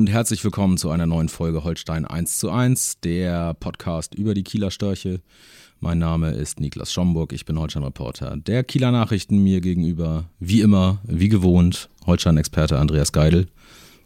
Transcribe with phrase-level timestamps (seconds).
[0.00, 4.44] Und herzlich willkommen zu einer neuen Folge Holstein 1 zu 1, der Podcast über die
[4.44, 5.20] Kieler Störche.
[5.78, 9.44] Mein Name ist Niklas Schomburg, ich bin Holstein-Reporter der Kieler Nachrichten.
[9.44, 13.48] Mir gegenüber, wie immer, wie gewohnt, Holstein-Experte Andreas Geidel.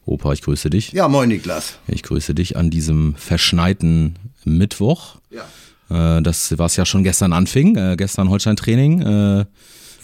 [0.04, 0.90] Opa, ich grüße dich.
[0.90, 1.78] Ja, moin Niklas.
[1.86, 5.18] Ich grüße dich an diesem verschneiten Mittwoch.
[5.30, 6.16] Ja.
[6.18, 9.00] Äh, das, was ja schon gestern anfing, äh, gestern Holstein-Training.
[9.00, 9.44] Äh,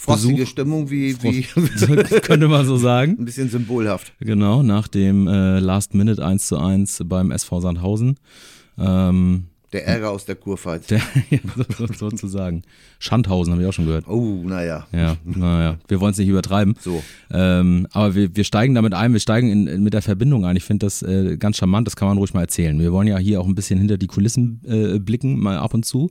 [0.01, 0.49] Frostige Besuch.
[0.49, 1.43] Stimmung, wie, wie
[2.23, 3.17] könnte man so sagen.
[3.19, 4.15] ein bisschen symbolhaft.
[4.19, 8.17] Genau, nach dem äh, Last Minute 1 zu 1 beim SV Sandhausen.
[8.79, 10.89] Ähm, Der Ärger aus der Kurpfalz.
[10.89, 12.63] der, ja, so, so, sozusagen.
[12.99, 14.09] Schandhausen habe ich auch schon gehört.
[14.09, 14.87] Oh, naja.
[14.93, 16.75] Ja, naja, wir wollen es nicht übertreiben.
[16.81, 17.03] So.
[17.31, 20.57] Ähm, aber wir, wir steigen damit ein, wir steigen in, in, mit der Verbindung ein.
[20.57, 22.79] Ich finde das äh, ganz charmant, das kann man ruhig mal erzählen.
[22.81, 25.85] Wir wollen ja hier auch ein bisschen hinter die Kulissen äh, blicken, mal ab und
[25.85, 26.11] zu,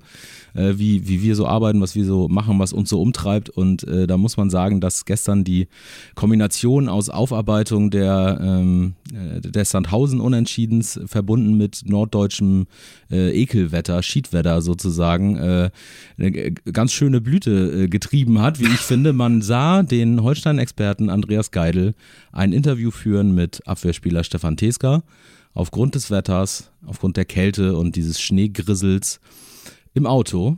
[0.56, 3.50] äh, wie, wie wir so arbeiten, was wir so machen, was uns so umtreibt.
[3.50, 5.68] Und äh, da muss man sagen, dass gestern die
[6.16, 12.68] Kombination aus Aufarbeitung der, ähm, äh, des Sandhausen-Unentschiedens verbunden mit norddeutschem
[13.12, 15.70] äh, Ekelwetter, Schiedwetter sozusagen, äh,
[16.18, 19.14] eine ganz schöne Blüte äh, getrieben hat, wie ich finde.
[19.14, 21.96] Man sah den Holstein-Experten Andreas Geidel
[22.32, 25.04] ein Interview führen mit Abwehrspieler Stefan Teska
[25.54, 29.20] aufgrund des Wetters, aufgrund der Kälte und dieses Schneegrissels
[29.94, 30.58] im Auto.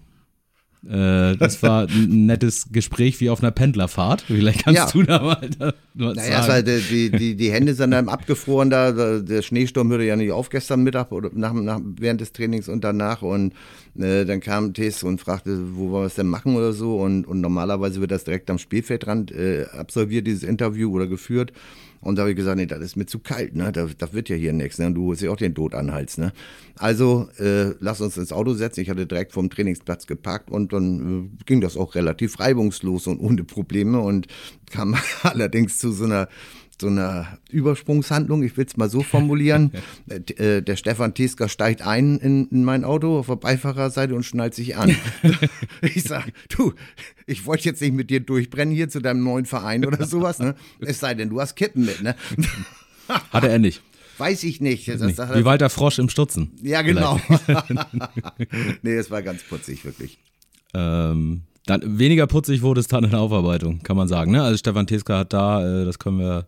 [0.84, 4.22] Äh, das war ein nettes Gespräch wie auf einer Pendlerfahrt.
[4.22, 4.90] Vielleicht kannst Ja.
[4.92, 6.68] du da mal da, was Naja, sagen.
[6.68, 9.20] war, die, die, die, Hände sind dann abgefroren da.
[9.20, 12.84] Der Schneesturm hörte ja nicht auf gestern Mittag oder nach, nach, während des Trainings und
[12.84, 13.22] danach.
[13.22, 13.54] Und
[14.00, 16.98] äh, dann kam Tess und fragte, wo wir es denn machen oder so.
[16.98, 21.52] Und, und normalerweise wird das direkt am Spielfeldrand äh, absolviert, dieses Interview oder geführt.
[22.02, 23.72] Und da habe ich gesagt, nee, das ist mir zu kalt, ne?
[23.72, 24.88] Das, das wird ja hier nichts, ne?
[24.88, 26.34] Und du holst ja auch den Tod an ne?
[26.78, 28.82] Also, äh, lass uns ins Auto setzen.
[28.82, 33.20] Ich hatte direkt vom Trainingsplatz geparkt und dann äh, ging das auch relativ reibungslos und
[33.20, 34.28] ohne Probleme und
[34.72, 36.28] kam allerdings zu so einer
[36.82, 39.72] so einer Übersprungshandlung, ich will es mal so formulieren.
[40.10, 44.24] Äh, äh, der Stefan Teska steigt ein in, in mein Auto auf der Beifahrerseite und
[44.24, 44.96] schnallt sich an.
[45.82, 46.74] ich sag, du,
[47.28, 50.56] ich wollte jetzt nicht mit dir durchbrennen hier zu deinem neuen Verein oder sowas, ne?
[50.80, 52.16] Es sei denn, du hast Kippen mit, ne?
[53.32, 53.82] Hatte er nicht.
[54.18, 54.88] Weiß ich nicht.
[54.88, 55.20] Das, nicht.
[55.20, 56.52] das, Wie Walter Frosch im Stutzen.
[56.62, 57.20] ja, genau.
[58.82, 60.20] nee, das war ganz putzig, wirklich.
[60.74, 64.32] Ähm, dann, weniger putzig wurde es dann in der Aufarbeitung, kann man sagen.
[64.32, 64.44] Ne?
[64.44, 66.48] Also Stefan Teska hat da, äh, das können wir,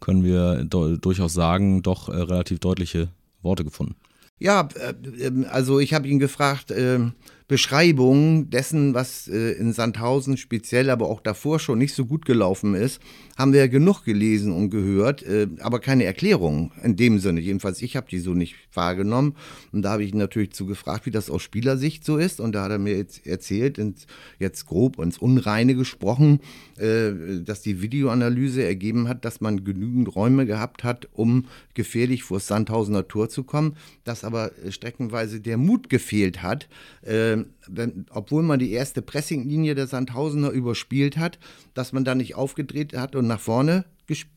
[0.00, 3.08] können wir durchaus sagen, doch äh, relativ deutliche
[3.42, 3.96] Worte gefunden.
[4.38, 6.98] Ja, äh, ähm, also ich habe ihn gefragt, äh,
[7.48, 12.74] Beschreibung dessen, was äh, in Sandhausen speziell, aber auch davor schon nicht so gut gelaufen
[12.74, 13.00] ist,
[13.38, 17.40] haben wir ja genug gelesen und gehört, äh, aber keine Erklärung in dem Sinne.
[17.40, 19.34] Jedenfalls ich habe die so nicht wahrgenommen.
[19.72, 22.38] Und da habe ich ihn natürlich zu gefragt, wie das aus Spielersicht so ist.
[22.38, 24.06] Und da hat er mir jetzt erzählt, ins,
[24.38, 26.40] jetzt grob ins Unreine gesprochen,
[26.76, 32.40] äh, dass die Videoanalyse ergeben hat, dass man genügend Räume gehabt hat, um gefährlich vor
[32.40, 36.68] Sandhausener Tor zu kommen, dass aber äh, streckenweise der Mut gefehlt hat,
[37.02, 41.38] äh, wenn, obwohl man die erste Pressinglinie der Sandhausener überspielt hat,
[41.74, 43.84] dass man da nicht aufgedreht hat und nach vorne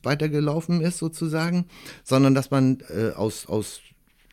[0.03, 1.65] weitergelaufen ist sozusagen,
[2.03, 3.81] sondern dass man äh, aus, aus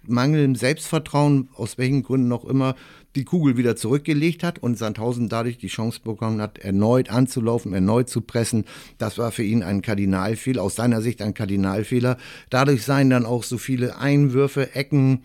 [0.02, 2.74] mangelndem Selbstvertrauen, aus welchen Gründen auch immer,
[3.16, 8.08] die Kugel wieder zurückgelegt hat und Sandhausen dadurch die Chance bekommen hat, erneut anzulaufen, erneut
[8.08, 8.64] zu pressen.
[8.98, 12.16] Das war für ihn ein Kardinalfehler, aus seiner Sicht ein Kardinalfehler.
[12.50, 15.22] Dadurch seien dann auch so viele Einwürfe, Ecken,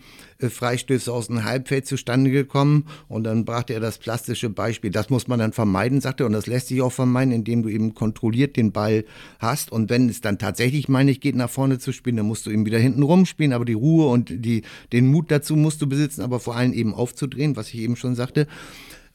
[0.50, 4.90] Freistöße aus dem Halbfeld zustande gekommen und dann brachte er das plastische Beispiel.
[4.90, 7.68] Das muss man dann vermeiden, sagte er, und das lässt sich auch vermeiden, indem du
[7.68, 9.04] eben kontrolliert den Ball
[9.38, 12.46] hast und wenn es dann tatsächlich mal nicht geht, nach vorne zu spielen, dann musst
[12.46, 14.62] du eben wieder hinten rumspielen, aber die Ruhe und die,
[14.92, 18.14] den Mut dazu musst du besitzen, aber vor allem eben aufzudrehen, was ich eben schon
[18.14, 18.46] sagte.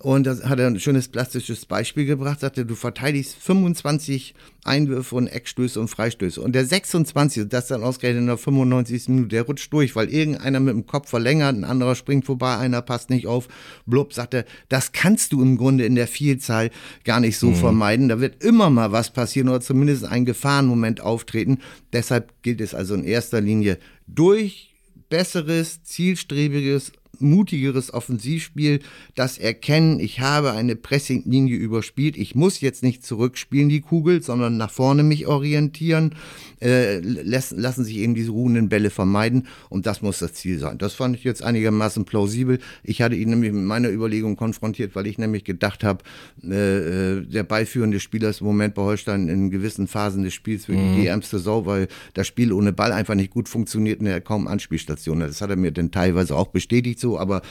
[0.02, 5.28] Und da hat er ein schönes plastisches Beispiel gebracht, sagte, du verteidigst 25 Einwürfe und
[5.28, 6.40] Eckstöße und Freistöße.
[6.40, 9.10] Und der 26, das dann ausgerechnet in der 95.
[9.10, 12.82] Minute, der rutscht durch, weil irgendeiner mit dem Kopf verlängert, ein anderer springt vorbei, einer
[12.82, 13.50] passt nicht auf.
[13.86, 16.72] Blub, sagt er, das kannst du im Grunde in der Vielzahl
[17.04, 18.08] gar nicht so vermeiden.
[18.08, 21.60] Da wird immer mal was passieren oder zumindest ein Gefahrenmoment auftreten.
[21.92, 24.70] Deshalb gilt es also in erster Linie durch
[25.10, 28.80] besseres, zielstrebiges mutigeres Offensivspiel,
[29.16, 34.58] das Erkennen, ich habe eine Pressinglinie überspielt, ich muss jetzt nicht zurückspielen die Kugel, sondern
[34.58, 36.16] nach vorne mich orientieren,
[36.62, 40.78] äh, lassen, lassen sich eben diese ruhenden Bälle vermeiden und das muss das Ziel sein.
[40.78, 42.60] Das fand ich jetzt einigermaßen plausibel.
[42.84, 46.04] Ich hatte ihn nämlich mit meiner Überlegung konfrontiert, weil ich nämlich gedacht habe,
[46.44, 50.68] äh, äh, der beiführende Spieler ist im Moment bei Holstein in gewissen Phasen des Spiels
[50.68, 51.02] wirklich mhm.
[51.02, 54.48] die ärmste Sau, weil das Spiel ohne Ball einfach nicht gut funktioniert und er kaum
[54.48, 55.28] Anspielstationen.
[55.28, 57.42] Das hat er mir dann teilweise auch bestätigt so, aber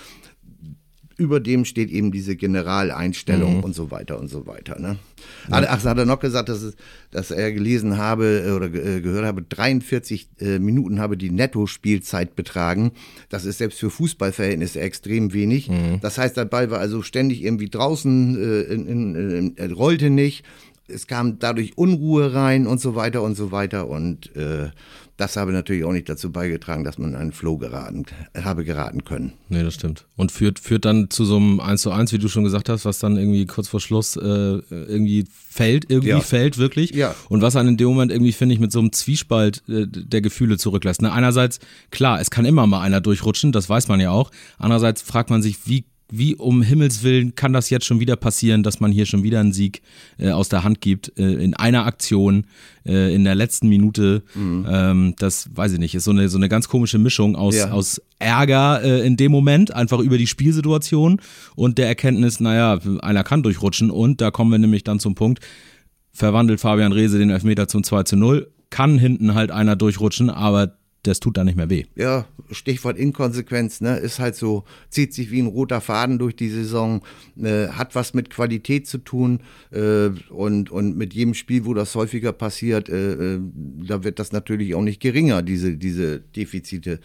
[1.19, 3.65] über dem steht eben diese Generaleinstellung mhm.
[3.65, 4.79] und so weiter und so weiter.
[4.79, 4.99] Ne?
[5.51, 5.65] Ja.
[5.69, 6.77] Ach, hat er noch gesagt, dass, es,
[7.11, 12.37] dass er gelesen habe äh, oder äh, gehört habe, 43 äh, Minuten habe die Netto-Spielzeit
[12.37, 12.93] betragen.
[13.31, 15.69] Das ist selbst für Fußballverhältnisse extrem wenig.
[15.69, 15.99] Mhm.
[16.01, 20.11] Das heißt, der Ball war also ständig irgendwie draußen, äh, in, in, in, er rollte
[20.11, 20.45] nicht.
[20.89, 23.89] Es kam dadurch Unruhe rein und so weiter und so weiter.
[23.89, 24.71] Und äh,
[25.19, 28.05] das habe natürlich auch nicht dazu beigetragen, dass man einen Flow geraten,
[28.41, 29.33] habe geraten können.
[29.49, 30.07] Nee, das stimmt.
[30.17, 32.85] Und führt, führt dann zu so einem 1 zu 1, wie du schon gesagt hast,
[32.85, 36.21] was dann irgendwie kurz vor Schluss äh, irgendwie fällt, irgendwie ja.
[36.21, 36.93] fällt wirklich.
[36.93, 37.17] Ja.
[37.29, 40.21] Und was einen in dem Moment irgendwie, finde ich, mit so einem Zwiespalt äh, der
[40.21, 41.03] Gefühle zurücklässt.
[41.03, 41.13] Ne?
[41.13, 41.59] Einerseits,
[41.91, 44.31] klar, es kann immer mal einer durchrutschen, das weiß man ja auch.
[44.57, 48.63] Andererseits fragt man sich, wie wie um Himmels Willen kann das jetzt schon wieder passieren,
[48.63, 49.83] dass man hier schon wieder einen Sieg
[50.19, 52.47] äh, aus der Hand gibt, äh, in einer Aktion,
[52.87, 54.23] äh, in der letzten Minute.
[54.35, 54.67] Mhm.
[54.69, 57.71] Ähm, das weiß ich nicht, ist so eine, so eine ganz komische Mischung aus, ja.
[57.71, 61.21] aus Ärger äh, in dem Moment, einfach über die Spielsituation
[61.57, 65.45] und der Erkenntnis, naja, einer kann durchrutschen und da kommen wir nämlich dann zum Punkt,
[66.13, 70.78] verwandelt Fabian Rehse den Elfmeter zum 2 zu 0, kann hinten halt einer durchrutschen, aber
[71.03, 71.85] das tut dann nicht mehr weh.
[71.95, 76.49] Ja, Stichwort Inkonsequenz, ne, ist halt so, zieht sich wie ein roter Faden durch die
[76.49, 77.03] Saison,
[77.41, 79.41] äh, hat was mit Qualität zu tun
[79.71, 83.41] äh, und, und mit jedem Spiel, wo das häufiger passiert, äh, äh
[83.81, 87.01] da wird das natürlich auch nicht geringer, diese, diese Defizite.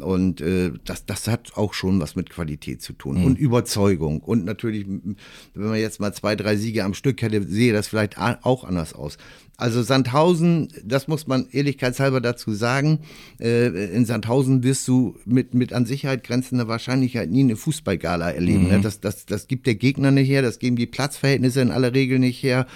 [0.00, 3.24] Und äh, das, das hat auch schon was mit Qualität zu tun mhm.
[3.24, 4.20] und Überzeugung.
[4.20, 5.16] Und natürlich, wenn
[5.54, 9.18] man jetzt mal zwei, drei Siege am Stück hätte, sehe das vielleicht auch anders aus.
[9.56, 13.00] Also Sandhausen, das muss man ehrlichkeitshalber dazu sagen,
[13.38, 18.68] in Sandhausen wirst du mit, mit an Sicherheit grenzender Wahrscheinlichkeit nie eine Fußballgala erleben.
[18.68, 18.78] Ne?
[18.78, 18.82] Mhm.
[18.82, 22.18] Das, das, das gibt der Gegner nicht her, das geben die Platzverhältnisse in aller Regel
[22.18, 22.66] nicht her.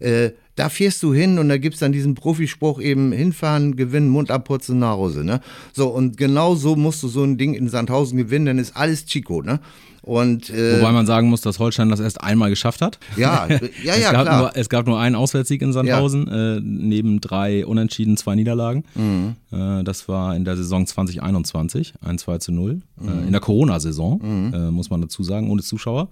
[0.00, 4.30] Äh, da fährst du hin und da gibt's dann diesen Profispruch eben hinfahren, gewinnen, Mund
[4.30, 5.24] abputzen, nach Hause.
[5.24, 5.40] Ne?
[5.72, 9.06] So, und genau so musst du so ein Ding in Sandhausen gewinnen, dann ist alles
[9.06, 9.40] Chico.
[9.40, 9.60] Ne?
[10.02, 12.98] Und, äh, Wobei man sagen muss, dass Holstein das erst einmal geschafft hat.
[13.16, 14.38] Ja, ja, ja, es klar.
[14.38, 16.56] Nur, es gab nur einen Auswärtssieg in Sandhausen, ja.
[16.56, 18.84] äh, neben drei Unentschieden, zwei Niederlagen.
[18.96, 19.36] Mhm.
[19.52, 22.82] Äh, das war in der Saison 2021, ein 2 zu 0.
[23.00, 23.26] Äh, mhm.
[23.26, 24.54] in der Corona-Saison, mhm.
[24.54, 26.08] Äh, muss man dazu sagen, ohne Zuschauer.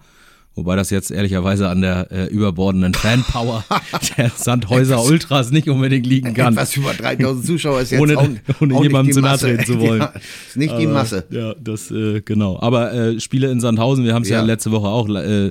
[0.56, 3.64] Wobei das jetzt ehrlicherweise an der äh, überbordenden Fanpower
[4.18, 6.56] der Sandhäuser Ultras nicht unbedingt liegen kann.
[6.56, 8.28] Was über 3000 Zuschauer ist jetzt ohne, auch,
[8.60, 10.00] ohne auch jemandem zu nahe treten zu wollen.
[10.00, 10.12] Ja,
[10.48, 11.24] ist nicht die Masse.
[11.30, 12.58] ja, das äh, genau.
[12.60, 14.38] Aber äh, Spiele in Sandhausen, wir haben es ja.
[14.38, 14.44] ja.
[14.44, 15.50] letzte Woche auch äh,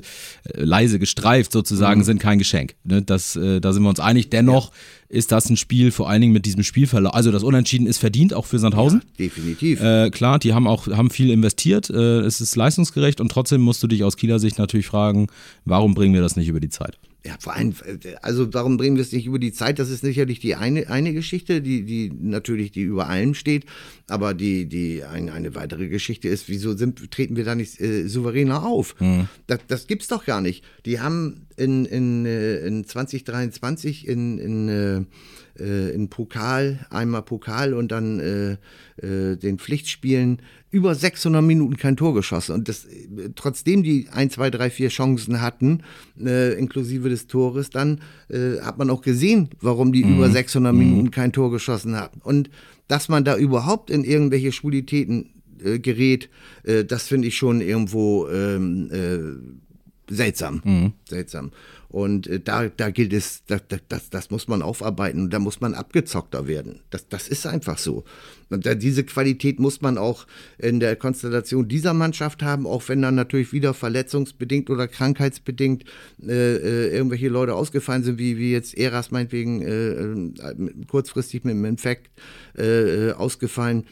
[0.54, 2.04] leise gestreift sozusagen, mhm.
[2.04, 2.74] sind kein Geschenk.
[2.84, 3.02] Ne?
[3.02, 4.28] Das, äh, da sind wir uns einig.
[4.30, 4.76] Dennoch ja
[5.10, 7.14] ist das ein Spiel, vor allen Dingen mit diesem Spielverlauf.
[7.14, 9.02] Also das Unentschieden ist verdient, auch für Sandhausen.
[9.16, 9.80] Ja, definitiv.
[9.80, 13.82] Äh, klar, die haben auch haben viel investiert, äh, es ist leistungsgerecht und trotzdem musst
[13.82, 15.28] du dich aus Kieler Sicht natürlich fragen,
[15.64, 16.98] warum bringen wir das nicht über die Zeit?
[17.24, 17.74] Ja, vor allem,
[18.22, 19.78] also warum bringen wir es nicht über die Zeit?
[19.78, 23.66] Das ist sicherlich die eine, eine Geschichte, die, die natürlich die über allem steht.
[24.08, 28.08] Aber die, die eine, eine weitere Geschichte ist, wieso sind, treten wir da nicht äh,
[28.08, 28.98] souveräner auf?
[29.00, 29.28] Mhm.
[29.46, 30.64] Das, das gibt's doch gar nicht.
[30.86, 35.04] Die haben in, in, äh, in 2023 in, in äh,
[35.60, 38.52] äh, in Pokal, einmal Pokal und dann äh,
[39.06, 40.40] äh, den Pflichtspielen
[40.70, 42.54] über 600 Minuten kein Tor geschossen.
[42.54, 42.86] Und das,
[43.34, 45.82] trotzdem die 1, 2, 3, 4 Chancen hatten,
[46.18, 48.00] äh, inklusive des Tores, dann
[48.62, 50.14] hat man auch gesehen, warum die mhm.
[50.14, 50.78] über 600 mhm.
[50.78, 52.20] Minuten kein Tor geschossen haben.
[52.22, 52.48] Und
[52.86, 56.30] dass man da überhaupt in irgendwelche Schwulitäten gerät,
[56.62, 59.60] das finde ich schon irgendwo ähm, äh,
[60.10, 60.60] seltsam.
[60.64, 60.92] Mhm.
[61.08, 61.52] Seltsam.
[61.88, 65.60] Und äh, da, da gilt es, das, das, das muss man aufarbeiten und da muss
[65.60, 66.80] man abgezockter werden.
[66.90, 68.04] Das, das ist einfach so.
[68.48, 70.26] Und da, diese Qualität muss man auch
[70.58, 75.84] in der Konstellation dieser Mannschaft haben, auch wenn dann natürlich wieder verletzungsbedingt oder krankheitsbedingt
[76.22, 81.54] äh, äh, irgendwelche Leute ausgefallen sind, wie, wie jetzt Eras meinetwegen äh, äh kurzfristig mit
[81.54, 82.10] dem Infekt
[82.56, 83.84] äh, ausgefallen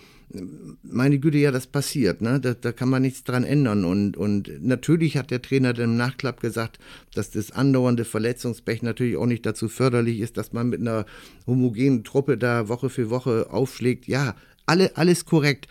[0.83, 2.39] meine Güte, ja, das passiert, ne?
[2.41, 3.85] Da, da kann man nichts dran ändern.
[3.85, 6.79] Und, und natürlich hat der Trainer dann im Nachklapp gesagt,
[7.15, 11.07] dass das andauernde Verletzungspech natürlich auch nicht dazu förderlich ist, dass man mit einer
[11.47, 14.07] homogenen Truppe da Woche für Woche aufschlägt.
[14.07, 14.35] Ja,
[14.67, 15.69] alle, alles korrekt.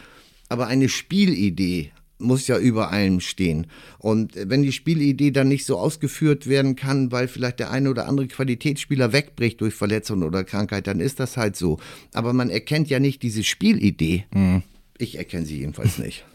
[0.50, 3.68] Aber eine Spielidee muss ja über allem stehen.
[4.00, 8.08] Und wenn die Spielidee dann nicht so ausgeführt werden kann, weil vielleicht der eine oder
[8.08, 11.80] andere Qualitätsspieler wegbricht durch Verletzung oder Krankheit, dann ist das halt so.
[12.14, 14.26] Aber man erkennt ja nicht diese Spielidee.
[14.34, 14.64] Mhm.
[14.98, 16.26] Ich erkenne sie jedenfalls nicht.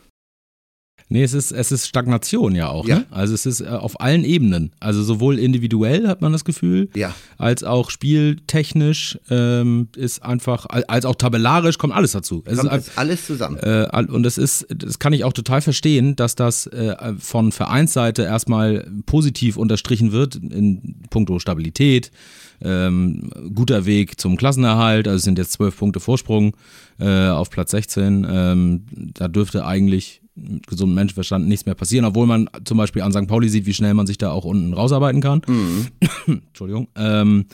[1.13, 2.87] Nee, es ist, es ist Stagnation ja auch.
[2.89, 3.01] Ja.
[3.01, 3.07] Ne?
[3.11, 4.73] Also es ist äh, auf allen Ebenen.
[4.81, 7.15] Also sowohl individuell hat man das Gefühl, Ja.
[7.39, 12.43] als auch spieltechnisch ähm, ist einfach, al- als auch tabellarisch kommt alles dazu.
[12.47, 13.59] Es Kommt ist, alles zusammen.
[13.59, 18.23] äh, und das ist, das kann ich auch total verstehen, dass das äh, von Vereinsseite
[18.23, 22.11] erstmal positiv unterstrichen wird in puncto Stabilität,
[22.63, 26.57] ähm, guter Weg zum Klassenerhalt, also es sind jetzt zwölf Punkte Vorsprung
[26.99, 28.27] äh, auf Platz 16.
[28.31, 28.83] Ähm,
[29.15, 33.27] da dürfte eigentlich mit gesundem Menschenverstand nichts mehr passieren, obwohl man zum Beispiel an St.
[33.27, 35.43] Pauli sieht, wie schnell man sich da auch unten rausarbeiten kann.
[36.27, 36.89] Entschuldigung.
[36.97, 37.47] Ähm,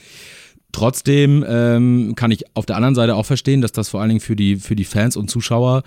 [0.70, 4.20] Trotzdem ähm, kann ich auf der anderen Seite auch verstehen, dass das vor allen Dingen
[4.20, 5.82] für die, für die Fans und Zuschauer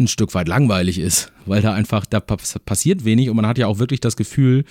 [0.00, 3.56] ein Stück weit langweilig ist, weil da einfach, da pa- passiert wenig und man hat
[3.56, 4.64] ja auch wirklich das Gefühl,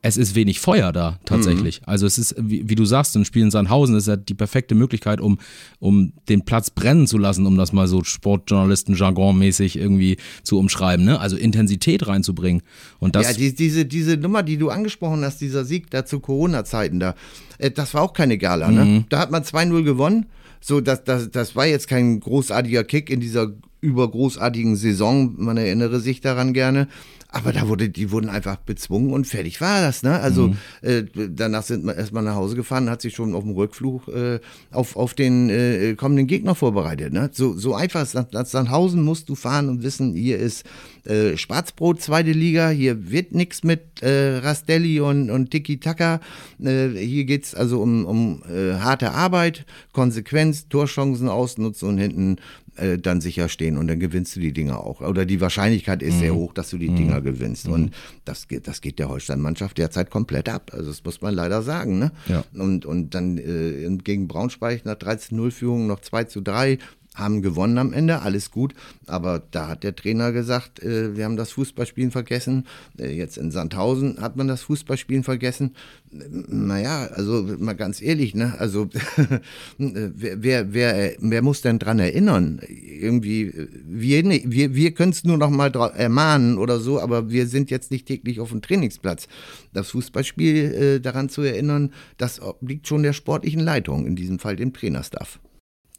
[0.00, 1.80] es ist wenig Feuer da tatsächlich.
[1.84, 4.76] Also es ist, wie, wie du sagst, ein Spiel in Sandhausen ist ja die perfekte
[4.76, 5.38] Möglichkeit, um,
[5.80, 11.18] um den Platz brennen zu lassen, um das mal so Sportjournalisten-Jargon-mäßig irgendwie zu umschreiben, ne?
[11.18, 12.62] Also Intensität reinzubringen.
[13.00, 16.20] Und das ja, die, diese, diese Nummer, die du angesprochen hast, dieser Sieg da zu
[16.20, 17.16] Corona-Zeiten da,
[17.58, 18.84] äh, das war auch keine Gala, ne?
[18.84, 19.04] Mhm.
[19.08, 20.26] Da hat man 2-0 gewonnen.
[20.60, 25.34] So, das, das, das war jetzt kein großartiger Kick in dieser übergroßartigen Saison.
[25.36, 26.88] Man erinnere sich daran gerne.
[27.30, 30.18] Aber da wurde, die wurden einfach bezwungen und fertig war das, ne?
[30.18, 34.08] Also äh, danach sind wir erstmal nach Hause gefahren, hat sich schon auf dem Rückflug
[34.08, 37.12] äh, auf, auf den äh, kommenden Gegner vorbereitet.
[37.12, 37.28] Ne?
[37.32, 40.64] So, so einfach ist nach, nach Sandhausen musst du fahren und wissen, hier ist
[41.04, 46.20] äh, Schwarzbrot, zweite Liga, hier wird nichts mit äh, Rastelli und, und Tiki-Taka.
[46.62, 52.36] Äh, hier geht's also um, um äh, harte Arbeit, Konsequenz, Torchancen ausnutzen und hinten
[52.78, 55.00] äh, dann sicher stehen und dann gewinnst du die Dinger auch.
[55.00, 57.68] Oder die Wahrscheinlichkeit ist sehr hoch, dass du die Dinger gewinnst.
[57.68, 57.94] Und
[58.24, 60.70] das geht, das geht der Holstein-Mannschaft derzeit komplett ab.
[60.72, 61.98] Also das muss man leider sagen.
[61.98, 62.12] Ne?
[62.26, 62.44] Ja.
[62.54, 66.78] Und, und dann äh, gegen Braunschweig nach 13-0-Führung noch 2 zu 3
[67.18, 68.74] haben gewonnen am Ende, alles gut.
[69.06, 72.66] Aber da hat der Trainer gesagt, äh, wir haben das Fußballspielen vergessen.
[72.98, 75.74] Äh, jetzt in Sandhausen hat man das Fußballspielen vergessen.
[76.10, 78.54] Naja, also mal ganz ehrlich, ne?
[78.58, 78.88] Also
[79.78, 82.60] wer, wer, wer, wer muss denn dran erinnern?
[82.68, 87.46] Irgendwie, äh, wir, wir, wir können es nur noch mal ermahnen oder so, aber wir
[87.46, 89.28] sind jetzt nicht täglich auf dem Trainingsplatz.
[89.72, 94.56] Das Fußballspiel äh, daran zu erinnern, das liegt schon der sportlichen Leitung, in diesem Fall
[94.56, 95.40] dem Trainerstaff.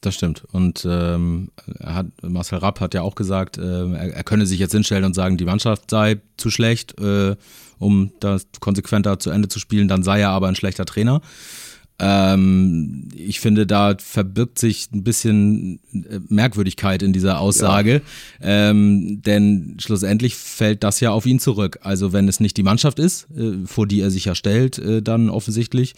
[0.01, 0.45] Das stimmt.
[0.51, 1.51] Und ähm,
[1.83, 5.13] hat, Marcel Rapp hat ja auch gesagt, äh, er, er könne sich jetzt hinstellen und
[5.13, 7.35] sagen, die Mannschaft sei zu schlecht, äh,
[7.79, 9.89] um das konsequenter zu Ende zu spielen.
[9.89, 11.21] Dann sei er aber ein schlechter Trainer.
[12.01, 18.01] Ähm, ich finde, da verbirgt sich ein bisschen äh, Merkwürdigkeit in dieser Aussage,
[18.41, 21.79] ähm, denn schlussendlich fällt das ja auf ihn zurück.
[21.81, 25.01] Also wenn es nicht die Mannschaft ist, äh, vor die er sich ja stellt, äh,
[25.01, 25.93] dann offensichtlich,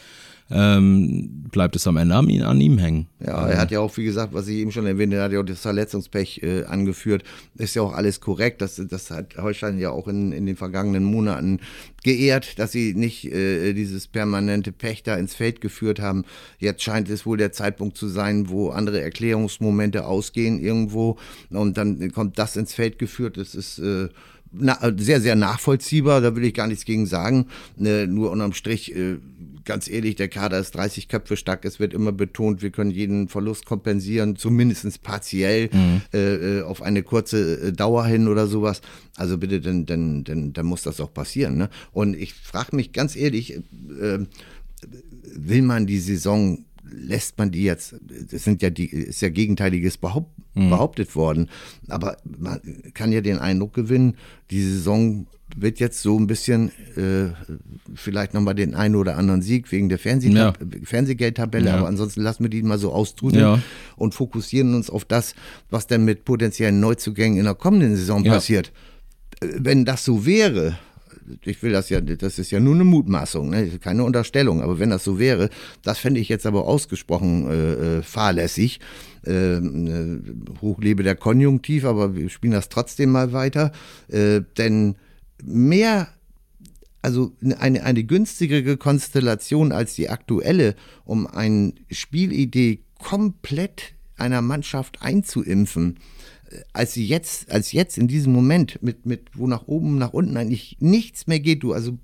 [0.52, 3.08] ähm, bleibt es am Ende an, an ihm hängen.
[3.20, 5.40] Ja, er hat ja auch, wie gesagt, was ich eben schon erwähnt, er hat ja
[5.40, 7.24] auch das Verletzungspech äh, angeführt.
[7.56, 8.62] Ist ja auch alles korrekt.
[8.62, 11.60] Das, das hat Holstein ja auch in, in den vergangenen Monaten
[12.04, 16.26] geehrt, dass sie nicht äh, dieses permanente Pech da ins Feld geführt haben.
[16.60, 21.18] Jetzt scheint es wohl der Zeitpunkt zu sein, wo andere Erklärungsmomente ausgehen irgendwo
[21.50, 23.38] und dann kommt das ins Feld geführt.
[23.38, 24.10] Das ist äh,
[24.52, 27.48] na, sehr, sehr nachvollziehbar, da will ich gar nichts gegen sagen.
[27.80, 29.18] Äh, nur unterm Strich, äh,
[29.64, 31.66] ganz ehrlich, der Kader ist 30 Köpfe stark.
[31.66, 35.70] Es wird immer betont, wir können jeden Verlust kompensieren, zumindest partiell
[36.14, 36.18] äh,
[36.60, 38.82] äh, auf eine kurze äh, Dauer hin oder sowas.
[39.16, 41.58] Also bitte, dann, dann, dann, dann muss das auch passieren.
[41.58, 41.70] Ne?
[41.92, 44.20] Und ich frage mich ganz ehrlich, äh,
[45.34, 47.96] will man die Saison lässt man die jetzt,
[48.32, 51.50] das sind ja die, ist ja Gegenteiliges behaupt, behauptet worden,
[51.88, 52.60] aber man
[52.94, 54.16] kann ja den Eindruck gewinnen,
[54.52, 57.30] die Saison wird jetzt so ein bisschen äh,
[57.96, 60.54] vielleicht nochmal den einen oder anderen Sieg wegen der Fernseh Ja.
[60.84, 61.78] Fernsehgeldtabelle, Ja.
[61.78, 63.60] aber ansonsten lassen wir die mal so austrudeln Ja.
[63.98, 65.36] und fokussieren uns auf das,
[65.70, 68.72] was denn mit potenziellen Neuzugängen in der kommenden Saison passiert.
[69.42, 70.78] Äh, Wenn das so wäre,
[71.44, 73.80] ich will das ja, das ist ja nur eine Mutmaßung, ne?
[73.80, 75.50] keine Unterstellung, aber wenn das so wäre,
[75.84, 78.80] das fände ich jetzt aber ausgesprochen äh, äh, fahrlässig.
[79.24, 80.24] Ähm,
[80.56, 83.72] äh, hochlebe der Konjunktiv, aber wir spielen das trotzdem mal weiter,
[84.08, 84.96] äh, denn
[85.44, 86.08] mehr
[87.04, 95.98] also eine, eine günstigere Konstellation als die aktuelle, um eine Spielidee komplett einer Mannschaft einzuimpfen,
[96.74, 100.38] als sie jetzt, als jetzt in diesem Moment, mit, mit wo nach oben, nach unten
[100.38, 101.98] eigentlich nichts mehr geht, du also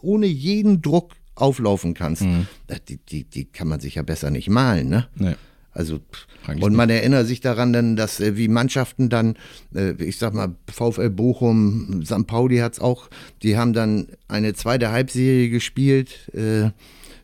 [0.00, 4.48] ohne jeden Druck auflaufen kannst, äh, die, die, die kann man sich ja besser nicht
[4.48, 5.08] malen, ne?
[5.16, 5.34] Nee.
[5.72, 6.00] Also
[6.46, 9.36] Eigentlich und man erinnert sich daran dann, dass äh, wie Mannschaften dann,
[9.74, 12.26] äh, ich sag mal VfL Bochum, St.
[12.26, 13.08] Pauli hat's auch,
[13.42, 16.28] die haben dann eine zweite Halbserie gespielt.
[16.34, 16.70] Äh,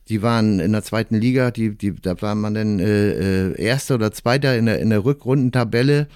[0.09, 4.57] die waren in der zweiten Liga, die, die, da war man dann Erster oder Zweiter
[4.57, 6.07] in der, in der Rückrundentabelle.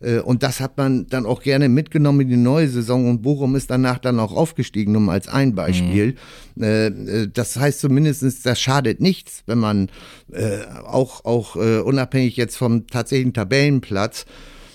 [0.00, 3.56] Äh, und das hat man dann auch gerne mitgenommen in die neue Saison und Bochum
[3.56, 6.16] ist danach dann auch aufgestiegen, nur mal als ein Beispiel.
[6.54, 6.62] Mhm.
[6.62, 9.90] Äh, das heißt zumindest, das schadet nichts, wenn man
[10.84, 14.26] auch, auch unabhängig jetzt vom tatsächlichen Tabellenplatz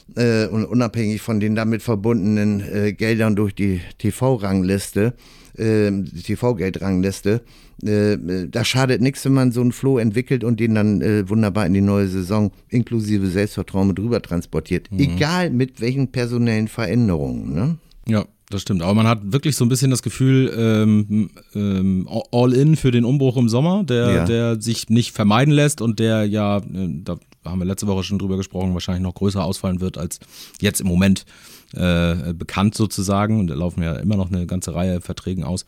[0.07, 5.13] und unabhängig von den damit verbundenen Geldern durch die TV-Rangliste,
[5.57, 7.41] TV-Geldrangliste,
[7.83, 8.17] äh,
[8.49, 11.73] da schadet nichts, wenn man so einen Floh entwickelt und den dann äh, wunderbar in
[11.73, 14.91] die neue Saison inklusive Selbstvertrauen mit rüber transportiert.
[14.91, 14.99] Mhm.
[14.99, 17.53] Egal mit welchen personellen Veränderungen.
[17.53, 17.77] Ne?
[18.07, 18.81] Ja, das stimmt.
[18.81, 23.03] Aber man hat wirklich so ein bisschen das Gefühl, ähm, ähm, all in für den
[23.03, 24.25] Umbruch im Sommer, der, ja.
[24.25, 26.61] der sich nicht vermeiden lässt und der ja, äh,
[27.03, 30.19] da haben wir letzte Woche schon drüber gesprochen, wahrscheinlich noch größer ausfallen wird als
[30.59, 31.25] jetzt im Moment
[31.73, 33.39] äh, bekannt sozusagen.
[33.39, 35.65] Und da laufen ja immer noch eine ganze Reihe Verträgen aus.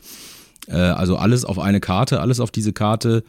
[0.66, 3.24] Äh, also alles auf eine Karte, alles auf diese Karte.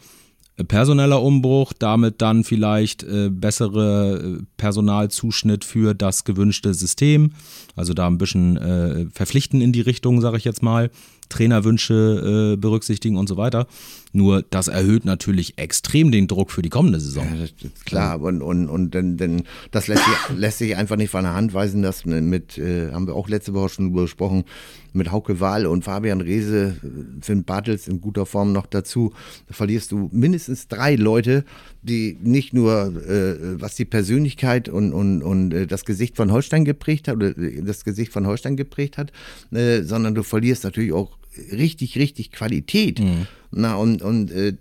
[0.60, 7.32] Äh, personeller Umbruch, damit dann vielleicht äh, bessere Personalzuschnitt für das gewünschte System.
[7.76, 10.92] Also da ein bisschen äh, verpflichten in die Richtung, sage ich jetzt mal.
[11.30, 13.68] Trainerwünsche äh, berücksichtigen und so weiter.
[14.12, 17.26] Nur das erhöht natürlich extrem den Druck für die kommende Saison.
[17.26, 21.24] Ja, klar, und, und, und denn, denn das lässt sich, lässt sich einfach nicht von
[21.24, 24.46] der Hand weisen, dass mit, äh, haben wir auch letzte Woche schon drüber gesprochen,
[24.94, 29.14] mit Hauke Wahl und Fabian Reese, äh, Finn Bartels in guter Form noch dazu,
[29.48, 31.46] da verlierst du mindestens drei Leute,
[31.84, 36.66] die nicht nur, äh, was die Persönlichkeit und, und, und äh, das Gesicht von Holstein
[36.66, 39.12] geprägt hat, oder äh, das Gesicht von Holstein geprägt hat,
[39.52, 41.19] sondern du verlierst natürlich auch
[41.52, 43.00] richtig, richtig Qualität.
[43.00, 43.28] Mhm.
[43.52, 44.54] Na, und, und äh,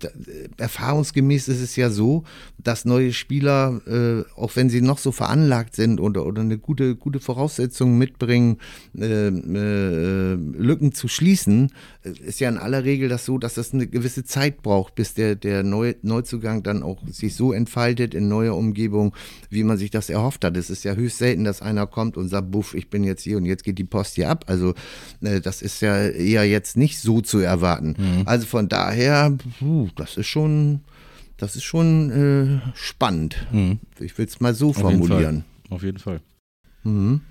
[0.57, 2.23] erfahrungsgemäß ist es ja so,
[2.57, 6.95] dass neue Spieler, äh, auch wenn sie noch so veranlagt sind oder, oder eine gute,
[6.95, 8.57] gute Voraussetzung mitbringen,
[8.97, 11.71] äh, äh, Lücken zu schließen,
[12.03, 15.13] äh, ist ja in aller Regel das so, dass das eine gewisse Zeit braucht, bis
[15.13, 19.15] der, der Neu Neuzugang dann auch sich so entfaltet in neuer Umgebung,
[19.51, 20.57] wie man sich das erhofft hat.
[20.57, 23.37] Es ist ja höchst selten, dass einer kommt und sagt, buff, ich bin jetzt hier
[23.37, 24.45] und jetzt geht die Post hier ab.
[24.47, 24.73] Also
[25.21, 27.95] äh, das ist ja eher jetzt nicht so zu erwarten.
[27.97, 28.23] Mhm.
[28.25, 30.81] Also von daher daher, puh, das ist schon,
[31.37, 33.35] das ist schon äh, spannend.
[33.51, 33.79] Mhm.
[33.99, 35.43] Ich will es mal so Auf formulieren.
[35.63, 36.21] Jeden Auf jeden Fall.
[36.83, 37.21] Mhm.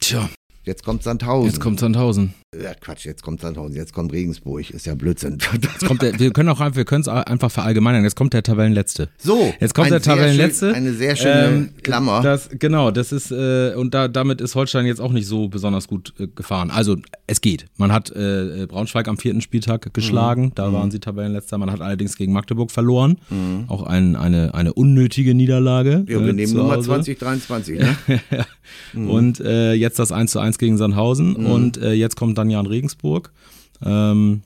[0.00, 0.28] Tja.
[0.64, 1.50] Jetzt kommt Sandhausen.
[1.50, 2.34] Jetzt kommt Sandhausen.
[2.62, 5.38] Ja, Quatsch, jetzt kommt Sandhausen, jetzt kommt Regensburg, ist ja Blödsinn.
[5.60, 8.04] Jetzt kommt der, wir können auch wir können es einfach verallgemeinern.
[8.04, 9.08] Jetzt kommt der Tabellenletzte.
[9.18, 10.68] So, jetzt kommt der Tabellenletzte.
[10.68, 12.22] Schön, eine sehr schöne ähm, Klammer.
[12.22, 15.88] Das, genau, das ist äh, und da, damit ist Holstein jetzt auch nicht so besonders
[15.88, 16.70] gut äh, gefahren.
[16.70, 17.66] Also es geht.
[17.76, 20.54] Man hat äh, Braunschweig am vierten Spieltag geschlagen, mhm.
[20.54, 20.92] da waren mhm.
[20.92, 21.58] sie Tabellenletzter.
[21.58, 23.64] Man hat allerdings gegen Magdeburg verloren, mhm.
[23.68, 26.04] auch ein, eine eine unnötige Niederlage.
[26.08, 27.80] Ja, wir äh, nehmen Nummer 2023.
[27.80, 27.96] Ne?
[28.92, 29.10] mhm.
[29.10, 31.46] Und äh, jetzt das 1 zu 1 gegen Sandhausen mhm.
[31.46, 33.32] und äh, jetzt kommt dann ja in Regensburg.
[33.84, 34.42] Ähm,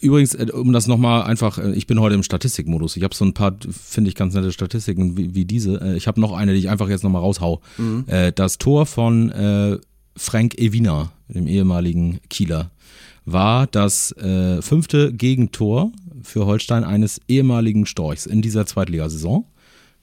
[0.00, 2.96] Übrigens, äh, um das nochmal einfach, äh, ich bin heute im Statistikmodus.
[2.96, 5.80] Ich habe so ein paar, finde ich, ganz nette Statistiken wie, wie diese.
[5.80, 7.60] Äh, ich habe noch eine, die ich einfach jetzt nochmal raushau.
[7.78, 8.04] Mhm.
[8.34, 9.32] Das Tor von
[10.16, 12.70] Frank Evina, dem ehemaligen Kieler,
[13.24, 14.14] war das
[14.60, 19.44] fünfte Gegentor für Holstein eines ehemaligen Storchs in dieser Zweitligasaison.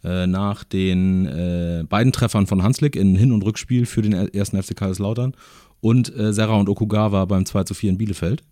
[0.02, 4.62] Äh, nach den äh, beiden Treffern von Hanslik in Hin- und Rückspiel für den ersten
[4.62, 5.34] FC Kaiserslautern
[5.82, 8.44] und äh, Serra und Okugawa beim 2 zu 4 in Bielefeld.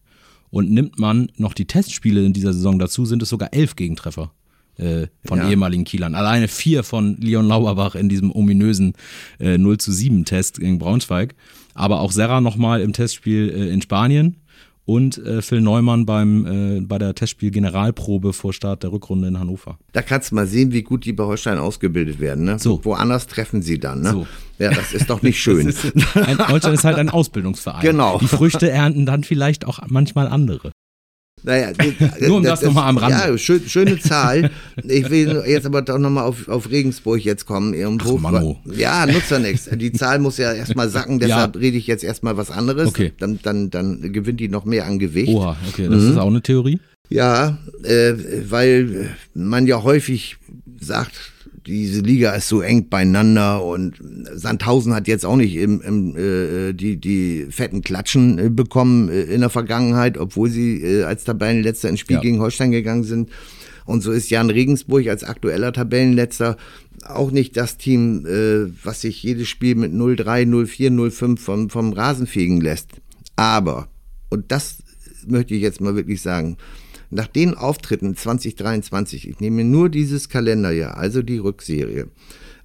[0.50, 4.32] Und nimmt man noch die Testspiele in dieser Saison dazu, sind es sogar elf Gegentreffer
[4.78, 5.50] äh, von ja.
[5.50, 6.16] ehemaligen Kielern.
[6.16, 8.94] Alleine vier von Leon Lauerbach in diesem ominösen
[9.40, 11.36] äh, 0 zu 7 Test gegen Braunschweig.
[11.74, 14.38] Aber auch Serra nochmal im Testspiel äh, in Spanien
[14.88, 19.78] und äh, Phil Neumann beim, äh, bei der Testspiel-Generalprobe vor Start der Rückrunde in Hannover.
[19.92, 22.46] Da kannst du mal sehen, wie gut die bei Holstein ausgebildet werden.
[22.46, 22.58] Ne?
[22.58, 22.84] So.
[22.86, 24.02] Woanders treffen sie dann.
[24.02, 24.12] Ne?
[24.12, 24.28] So.
[24.60, 25.68] Ja, das ist doch nicht schön.
[25.68, 27.82] ist, ein, Holstein ist halt ein Ausbildungsverein.
[27.82, 28.18] Genau.
[28.20, 30.72] Die Früchte ernten dann vielleicht auch manchmal andere.
[31.44, 31.72] Naja,
[32.20, 33.12] nur um das, das nochmal am Rand.
[33.12, 34.50] Ja, schön, schöne Zahl.
[34.84, 37.74] Ich will jetzt aber doch nochmal auf, auf Regensburg jetzt kommen.
[37.74, 38.18] Irgendwo.
[38.18, 38.60] Ach, Mano.
[38.66, 39.70] Ja, nutzt ja nichts.
[39.72, 41.62] Die Zahl muss ja erstmal sacken, deshalb ja.
[41.62, 42.88] rede ich jetzt erstmal was anderes.
[42.88, 43.14] Okay.
[43.20, 45.30] Dann, dann, dann gewinnt die noch mehr an Gewicht.
[45.30, 46.12] Oha, okay, das mhm.
[46.12, 46.80] ist auch eine Theorie.
[47.10, 48.14] Ja, äh,
[48.50, 50.38] weil man ja häufig
[50.80, 51.32] sagt,
[51.68, 53.96] diese Liga ist so eng beieinander und
[54.34, 59.24] Sandhausen hat jetzt auch nicht im, im, äh, die, die fetten Klatschen äh, bekommen äh,
[59.24, 62.22] in der Vergangenheit, obwohl sie äh, als Tabellenletzter ins Spiel ja.
[62.22, 63.30] gegen Holstein gegangen sind.
[63.86, 66.58] Und so ist Jan Regensburg als aktueller Tabellenletzter
[67.06, 71.94] auch nicht das Team, äh, was sich jedes Spiel mit 0-3, 0-4, 0-5 vom, vom
[71.94, 72.92] Rasen fegen lässt.
[73.36, 73.88] Aber,
[74.30, 74.78] und das
[75.26, 76.58] möchte ich jetzt mal wirklich sagen,
[77.10, 82.08] nach den Auftritten 2023, ich nehme nur dieses Kalenderjahr, also die Rückserie,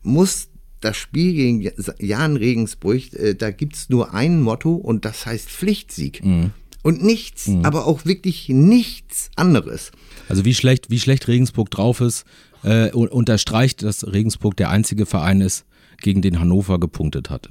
[0.02, 0.48] muss
[0.80, 5.48] das Spiel gegen Jan Regensburg, äh, da gibt es nur ein Motto und das heißt
[5.48, 6.24] Pflichtsieg.
[6.24, 6.50] Mhm.
[6.82, 7.64] Und nichts, mhm.
[7.64, 9.92] aber auch wirklich nichts anderes.
[10.28, 12.24] Also wie schlecht, wie schlecht Regensburg drauf ist,
[12.64, 15.64] äh, unterstreicht, dass Regensburg der einzige Verein ist,
[16.02, 17.48] gegen den Hannover gepunktet hat.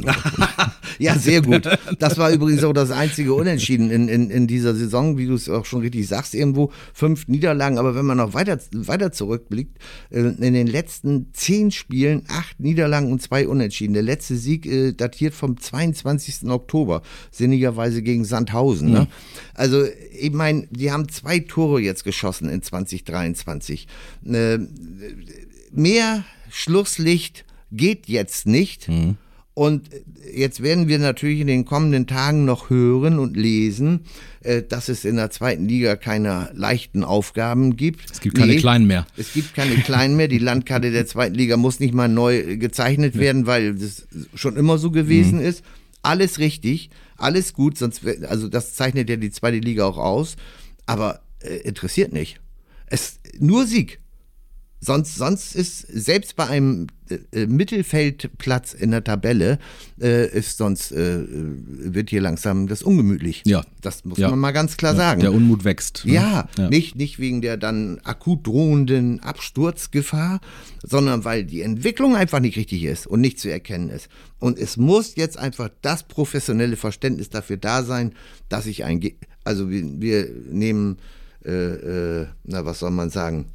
[0.99, 1.67] ja, sehr gut.
[1.99, 5.49] Das war übrigens auch das einzige Unentschieden in, in, in dieser Saison, wie du es
[5.49, 7.77] auch schon richtig sagst, irgendwo fünf Niederlagen.
[7.77, 9.77] Aber wenn man noch weiter, weiter zurückblickt,
[10.09, 13.93] äh, in den letzten zehn Spielen acht Niederlagen und zwei Unentschieden.
[13.93, 16.49] Der letzte Sieg äh, datiert vom 22.
[16.49, 18.89] Oktober, sinnigerweise gegen Sandhausen.
[18.89, 18.93] Mhm.
[18.93, 19.07] Ne?
[19.53, 19.85] Also,
[20.17, 23.87] ich meine, die haben zwei Tore jetzt geschossen in 2023.
[24.25, 24.59] Äh,
[25.71, 28.88] mehr Schlusslicht geht jetzt nicht.
[28.88, 29.17] Mhm.
[29.53, 29.89] Und
[30.34, 34.05] jetzt werden wir natürlich in den kommenden Tagen noch hören und lesen,
[34.41, 38.10] äh, dass es in der zweiten Liga keine leichten Aufgaben gibt.
[38.10, 39.05] Es gibt keine nee, kleinen mehr.
[39.17, 40.29] Es gibt keine kleinen mehr.
[40.29, 44.77] Die Landkarte der zweiten Liga muss nicht mal neu gezeichnet werden, weil das schon immer
[44.77, 45.45] so gewesen mhm.
[45.45, 45.63] ist.
[46.01, 50.38] Alles richtig, alles gut, sonst also das zeichnet ja die zweite Liga auch aus,
[50.88, 52.39] aber äh, interessiert nicht.
[52.88, 53.99] Es nur Sieg.
[54.84, 56.88] Sonst, sonst ist selbst bei einem
[57.32, 59.60] äh, Mittelfeldplatz in der Tabelle
[60.02, 63.44] äh, ist sonst äh, wird hier langsam das ungemütlich.
[63.46, 64.32] Ja, das muss ja.
[64.32, 65.22] man mal ganz klar ja, sagen.
[65.22, 66.04] Der Unmut wächst.
[66.06, 66.13] Ne?
[66.13, 70.41] Ja, ja, nicht nicht wegen der dann akut drohenden Absturzgefahr,
[70.82, 74.10] sondern weil die Entwicklung einfach nicht richtig ist und nicht zu erkennen ist.
[74.39, 78.13] Und es muss jetzt einfach das professionelle Verständnis dafür da sein,
[78.50, 79.00] dass ich ein,
[79.44, 80.98] also wir, wir nehmen,
[81.46, 81.52] äh,
[82.22, 83.46] äh, na was soll man sagen?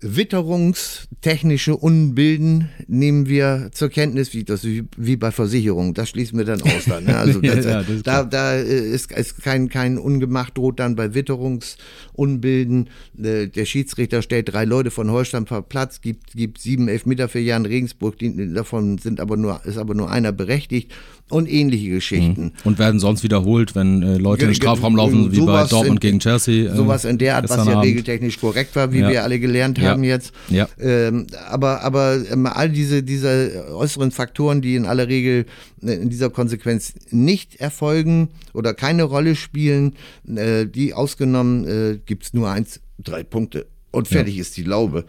[0.00, 5.94] Witterungstechnische Unbilden nehmen wir zur Kenntnis, wie, das, wie bei Versicherungen.
[5.94, 6.84] Das schließen wir dann aus.
[6.86, 7.16] Dann, ne?
[7.18, 11.14] Also das, ja, das da, da äh, ist, ist kein, kein Ungemacht droht dann bei
[11.14, 12.90] Witterungsunbilden.
[13.20, 17.40] Äh, der Schiedsrichter stellt drei Leute von Holstein per Platz, gibt, gibt sieben Elfmeter für
[17.40, 18.16] Jan Regensburg,
[18.54, 20.92] davon sind aber nur, ist aber nur einer berechtigt
[21.30, 22.42] und ähnliche Geschichten.
[22.42, 22.52] Mhm.
[22.64, 26.08] Und werden sonst wiederholt, wenn äh, Leute in den Strafraum laufen, wie bei Dortmund in,
[26.08, 26.70] gegen Chelsea.
[26.70, 27.84] Äh, sowas in der Art, was ja Abend.
[27.84, 29.10] regeltechnisch korrekt war, wie ja.
[29.10, 30.10] wir alle gelernt haben ja.
[30.10, 30.32] jetzt.
[30.48, 30.68] Ja.
[30.78, 35.46] Ähm, aber aber ähm, all diese, diese äußeren Faktoren, die in aller Regel
[35.82, 39.94] äh, in dieser Konsequenz nicht erfolgen oder keine Rolle spielen,
[40.26, 43.66] äh, die ausgenommen, äh, gibt es nur eins, drei Punkte.
[43.90, 44.42] Und fertig ja.
[44.42, 45.04] ist die Laube.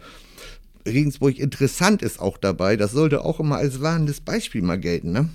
[0.86, 5.28] Regensburg interessant ist auch dabei, das sollte auch immer als warnendes Beispiel mal gelten, ne?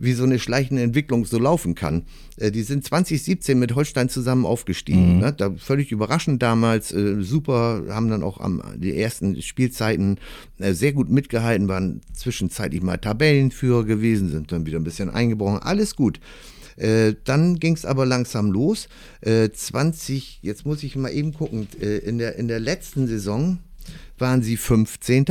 [0.00, 2.04] Wie so eine schleichende Entwicklung so laufen kann.
[2.36, 5.14] Äh, die sind 2017 mit Holstein zusammen aufgestiegen.
[5.14, 5.20] Mhm.
[5.20, 5.32] Ne?
[5.32, 10.18] Da völlig überraschend damals, äh, super, haben dann auch am, die ersten Spielzeiten
[10.58, 15.58] äh, sehr gut mitgehalten, waren zwischenzeitlich mal Tabellenführer gewesen, sind dann wieder ein bisschen eingebrochen.
[15.58, 16.20] Alles gut.
[16.76, 18.88] Äh, dann ging es aber langsam los.
[19.20, 23.58] Äh, 20, jetzt muss ich mal eben gucken, äh, in, der, in der letzten Saison
[24.16, 25.26] waren sie 15.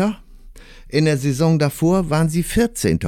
[0.90, 3.00] In der Saison davor waren sie 14.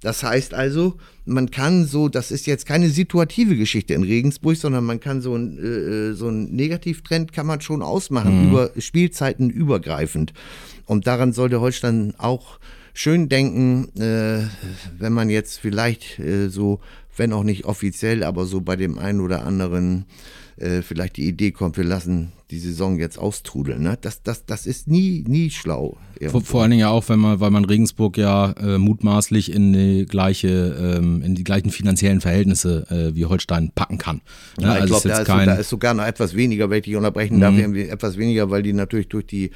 [0.00, 0.96] Das heißt also,
[1.26, 5.34] man kann so, das ist jetzt keine situative Geschichte in Regensburg, sondern man kann so
[5.34, 8.48] ein, äh, so ein Negativtrend kann man schon ausmachen, mhm.
[8.48, 10.32] über Spielzeiten übergreifend.
[10.86, 12.58] Und daran sollte Holstein auch
[12.94, 14.46] schön denken, äh,
[14.98, 16.80] wenn man jetzt vielleicht äh, so,
[17.16, 20.06] wenn auch nicht offiziell, aber so bei dem einen oder anderen
[20.56, 23.82] äh, vielleicht die Idee kommt, wir lassen die Saison jetzt austrudeln.
[23.82, 23.98] Ne?
[24.00, 25.98] Das, das, das ist nie, nie schlau.
[26.28, 29.72] Vor, vor, allen Dingen ja auch, wenn man, weil man Regensburg ja äh, mutmaßlich in
[29.72, 34.22] die gleiche, ähm, in die gleichen finanziellen Verhältnisse äh, wie Holstein packen kann.
[34.58, 34.66] Ne?
[34.66, 36.96] Ja, ich also glaube, da, so, da, ist sogar noch etwas weniger, wenn ich dich
[36.96, 37.74] unterbrechen darf, mhm.
[37.74, 39.50] etwas weniger, weil die natürlich durch die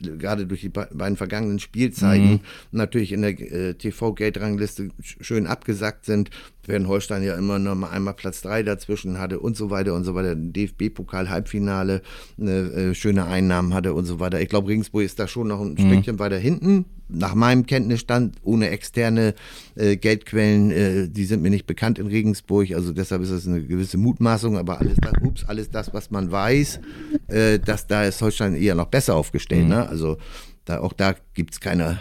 [0.00, 2.40] gerade durch die beiden vergangenen Spielzeiten mhm.
[2.70, 6.30] natürlich in der äh, TV-Gate-Rangliste schön abgesackt sind,
[6.68, 10.04] während Holstein ja immer noch mal einmal Platz 3 dazwischen hatte und so weiter und
[10.04, 10.34] so weiter.
[10.34, 12.02] DFB-Pokal-Halbfinale,
[12.38, 14.40] äh, schöne Einnahmen hatte und so weiter.
[14.40, 15.78] Ich glaube, Regensburg ist da schon noch ein mhm.
[15.78, 16.86] Stückchen weiter hinten.
[17.08, 19.34] Nach meinem Kenntnisstand, ohne externe
[19.76, 22.72] äh, Geldquellen, äh, die sind mir nicht bekannt in Regensburg.
[22.72, 26.32] Also deshalb ist das eine gewisse Mutmaßung, aber alles das, ups, alles das, was man
[26.32, 26.80] weiß,
[27.28, 29.64] äh, dass da ist Holstein eher noch besser aufgestellt.
[29.64, 29.68] Mhm.
[29.68, 29.88] Ne?
[29.88, 30.18] Also
[30.64, 32.00] da, auch da gibt es keine,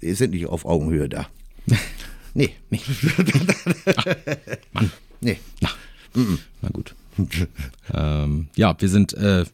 [0.00, 1.28] äh, sind nicht auf Augenhöhe da.
[2.36, 2.80] Nee, nee.
[4.72, 4.92] Mann.
[5.20, 5.38] Nee.
[5.62, 5.70] Na,
[6.60, 6.94] na gut.
[7.94, 9.46] ähm, ja, wir sind äh,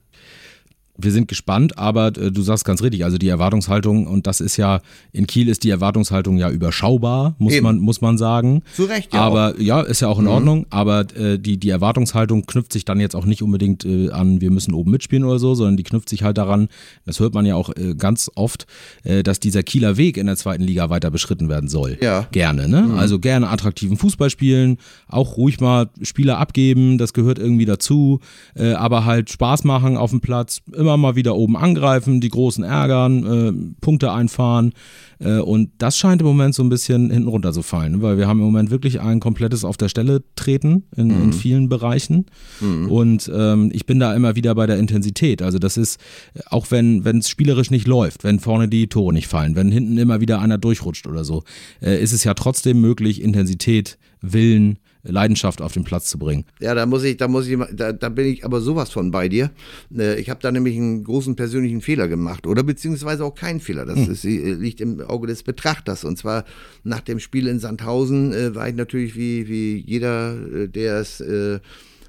[1.03, 4.57] wir sind gespannt, aber äh, du sagst ganz richtig, also die Erwartungshaltung, und das ist
[4.57, 4.81] ja,
[5.13, 8.63] in Kiel ist die Erwartungshaltung ja überschaubar, muss, man, muss man sagen.
[8.75, 9.21] Zu Recht, ja.
[9.21, 9.61] Aber auch.
[9.61, 10.31] ja, ist ja auch in mhm.
[10.31, 14.41] Ordnung, aber äh, die, die Erwartungshaltung knüpft sich dann jetzt auch nicht unbedingt äh, an,
[14.41, 16.69] wir müssen oben mitspielen oder so, sondern die knüpft sich halt daran,
[17.05, 18.67] das hört man ja auch äh, ganz oft,
[19.05, 21.99] äh, dass dieser Kieler Weg in der zweiten Liga weiter beschritten werden soll.
[22.01, 22.27] Ja.
[22.33, 22.83] Gerne, ne?
[22.83, 22.99] Mhm.
[22.99, 28.21] Also gerne attraktiven Fußball spielen, auch ruhig mal Spieler abgeben, das gehört irgendwie dazu,
[28.55, 32.29] äh, aber halt Spaß machen auf dem Platz, immer immer mal wieder oben angreifen, die
[32.29, 34.73] Großen ärgern, äh, Punkte einfahren.
[35.19, 38.03] Äh, und das scheint im Moment so ein bisschen hinten runter zu fallen, ne?
[38.03, 41.23] weil wir haben im Moment wirklich ein komplettes auf der Stelle treten in, mhm.
[41.23, 42.27] in vielen Bereichen.
[42.61, 42.91] Mhm.
[42.91, 45.43] Und ähm, ich bin da immer wieder bei der Intensität.
[45.43, 45.99] Also das ist,
[46.47, 50.21] auch wenn es spielerisch nicht läuft, wenn vorne die Tore nicht fallen, wenn hinten immer
[50.21, 51.45] wieder einer durchrutscht oder so,
[51.81, 56.45] äh, ist es ja trotzdem möglich, Intensität, Willen, Leidenschaft auf den Platz zu bringen.
[56.61, 59.29] Ja, da muss ich, da muss ich, da, da bin ich aber sowas von bei
[59.29, 59.51] dir.
[59.97, 63.85] Äh, ich habe da nämlich einen großen persönlichen Fehler gemacht oder beziehungsweise auch keinen Fehler.
[63.85, 64.13] Das hm.
[64.13, 66.05] ist, äh, liegt im Auge des Betrachters.
[66.05, 66.45] Und zwar
[66.85, 71.23] nach dem Spiel in Sandhausen äh, war ich natürlich wie, wie jeder, der es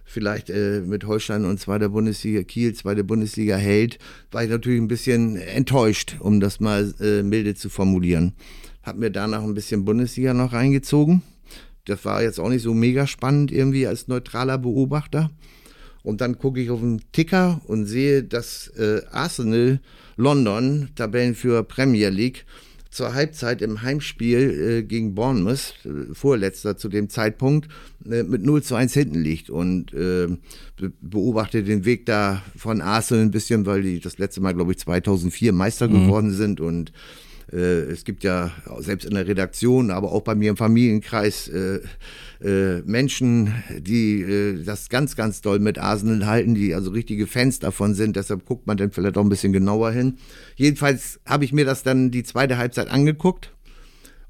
[0.06, 3.98] vielleicht äh, mit Holstein und zweiter Bundesliga, Kiel, zweite Bundesliga hält,
[4.32, 8.34] war ich natürlich ein bisschen enttäuscht, um das mal äh, milde zu formulieren.
[8.84, 11.24] Hab mir danach ein bisschen Bundesliga noch reingezogen
[11.86, 15.32] das war jetzt auch nicht so mega spannend irgendwie als neutraler Beobachter.
[16.02, 19.80] Und dann gucke ich auf den Ticker und sehe, dass äh, Arsenal
[20.18, 22.46] London, Tabellenführer Premier League,
[22.94, 27.68] zur Halbzeit im Heimspiel äh, gegen Bournemouth, äh, vorletzter zu dem Zeitpunkt,
[28.06, 30.28] äh, mit 0 zu 1 hinten liegt und äh,
[31.02, 34.80] beobachte den Weg da von Arsenal ein bisschen, weil die das letzte Mal, glaube ich,
[34.80, 36.06] 2004 Meister mhm.
[36.06, 36.92] geworden sind und
[37.48, 41.80] es gibt ja selbst in der Redaktion, aber auch bei mir im Familienkreis äh,
[42.44, 47.60] äh, Menschen, die äh, das ganz, ganz doll mit Arsenal halten, die also richtige Fans
[47.60, 48.16] davon sind.
[48.16, 50.18] Deshalb guckt man dann vielleicht auch ein bisschen genauer hin.
[50.56, 53.54] Jedenfalls habe ich mir das dann die zweite Halbzeit angeguckt.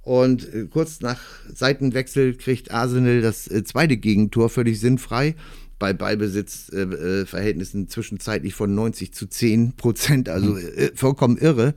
[0.03, 1.19] Und äh, kurz nach
[1.53, 5.35] Seitenwechsel kriegt Arsenal das äh, zweite Gegentor völlig sinnfrei
[5.79, 11.73] bei Ballbesitzverhältnissen zwischenzeitlich von 90 zu 10 Prozent, also äh, vollkommen irre.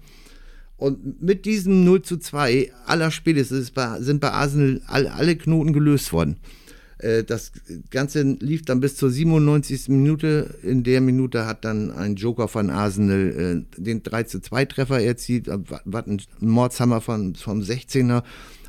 [0.77, 6.37] Und mit diesem 0 zu 2 aller spätestens sind bei Arsenal alle Knoten gelöst worden.
[6.99, 7.53] Äh, das
[7.91, 9.89] Ganze lief dann bis zur 97.
[9.89, 10.55] Minute.
[10.63, 15.01] In der Minute hat dann ein Joker von Arsenal äh, den 3 zu 2 Treffer
[15.01, 15.49] erzielt.
[15.85, 18.23] Was ein Mordshammer vom 16er.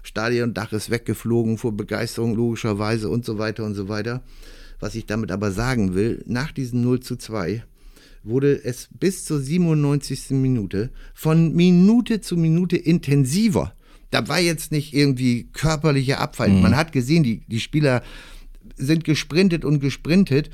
[0.04, 4.22] Stadiondach ist weggeflogen vor Begeisterung logischerweise und so weiter und so weiter.
[4.80, 7.64] Was ich damit aber sagen will, nach diesem 0 zu 2
[8.28, 10.32] wurde es bis zur 97.
[10.32, 13.74] Minute von Minute zu Minute intensiver.
[14.12, 16.50] Da war jetzt nicht irgendwie körperlicher Abfall.
[16.50, 16.62] Mhm.
[16.62, 18.04] Man hat gesehen, die, die Spieler
[18.76, 20.50] sind gesprintet und gesprintet.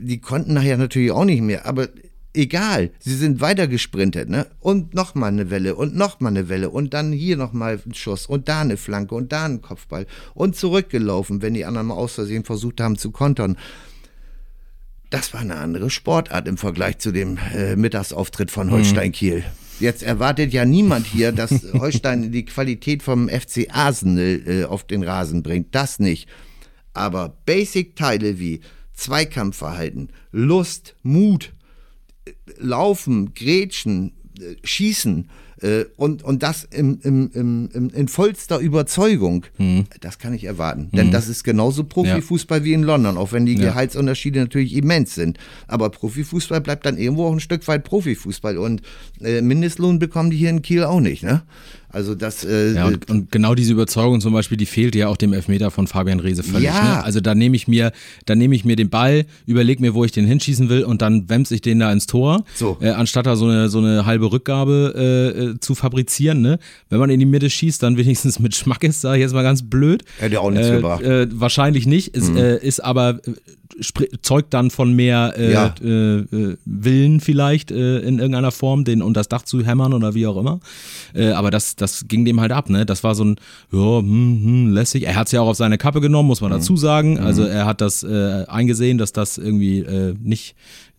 [0.00, 1.88] Die konnten nachher natürlich auch nicht mehr, aber
[2.34, 4.46] egal, sie sind weiter gesprintet, ne?
[4.60, 8.48] Und nochmal eine Welle und nochmal eine Welle und dann hier nochmal ein Schuss und
[8.48, 12.44] da eine Flanke und da ein Kopfball und zurückgelaufen, wenn die anderen mal aus Versehen
[12.44, 13.56] versucht haben zu kontern
[15.12, 19.12] das war eine andere Sportart im Vergleich zu dem äh, Mittagsauftritt von Holstein mhm.
[19.12, 19.44] Kiel.
[19.78, 25.02] Jetzt erwartet ja niemand hier, dass Holstein die Qualität vom FC Arsenal äh, auf den
[25.02, 25.74] Rasen bringt.
[25.74, 26.28] Das nicht.
[26.94, 28.60] Aber Basic-Teile wie
[28.94, 31.52] Zweikampfverhalten, Lust, Mut,
[32.24, 35.28] äh, Laufen, Grätschen, äh, Schießen,
[35.96, 37.30] und, und das im, im,
[37.72, 39.84] im, in vollster Überzeugung, mhm.
[40.00, 40.90] das kann ich erwarten.
[40.92, 41.10] Denn mhm.
[41.12, 42.64] das ist genauso Profifußball ja.
[42.64, 43.68] wie in London, auch wenn die ja.
[43.68, 45.38] Gehaltsunterschiede natürlich immens sind.
[45.68, 48.58] Aber Profifußball bleibt dann irgendwo auch ein Stück weit Profifußball.
[48.58, 48.82] Und
[49.20, 51.22] äh, Mindestlohn bekommen die hier in Kiel auch nicht.
[51.22, 51.42] Ne?
[51.92, 52.44] Also das.
[52.44, 55.70] Äh, ja, und, und, genau diese Überzeugung zum Beispiel, die fehlt ja auch dem Elfmeter
[55.70, 56.64] von Fabian Reese völlig.
[56.64, 56.82] Ja.
[56.82, 57.04] Ne?
[57.04, 57.92] Also da nehme ich mir,
[58.24, 61.28] da nehme ich mir den Ball, überlege mir, wo ich den hinschießen will und dann
[61.28, 62.78] wemms ich den da ins Tor, so.
[62.80, 66.40] äh, anstatt da so eine so eine halbe Rückgabe äh, äh zu fabrizieren.
[66.40, 66.58] Ne?
[66.88, 69.68] Wenn man in die Mitte schießt, dann wenigstens mit Schmackes, sage ich jetzt mal ganz
[69.68, 70.02] blöd.
[70.18, 71.02] Hätte auch nichts äh, gebracht.
[71.02, 72.16] Äh, wahrscheinlich nicht.
[72.16, 72.38] Es mhm.
[72.38, 73.20] äh, ist aber
[74.22, 75.74] zeugt dann von mehr äh, ja.
[75.82, 80.14] äh, äh, Willen vielleicht äh, in irgendeiner Form, den unter das Dach zu hämmern oder
[80.14, 80.60] wie auch immer.
[81.14, 82.86] Äh, aber das, das ging dem halt ab, ne?
[82.86, 83.36] Das war so ein,
[83.72, 85.04] ja, hm, hm, lässig.
[85.04, 86.56] Er hat es ja auch auf seine Kappe genommen, muss man mhm.
[86.56, 87.18] dazu sagen.
[87.18, 87.48] Also mhm.
[87.48, 89.84] er hat das eingesehen, dass das irgendwie
[90.22, 90.54] nicht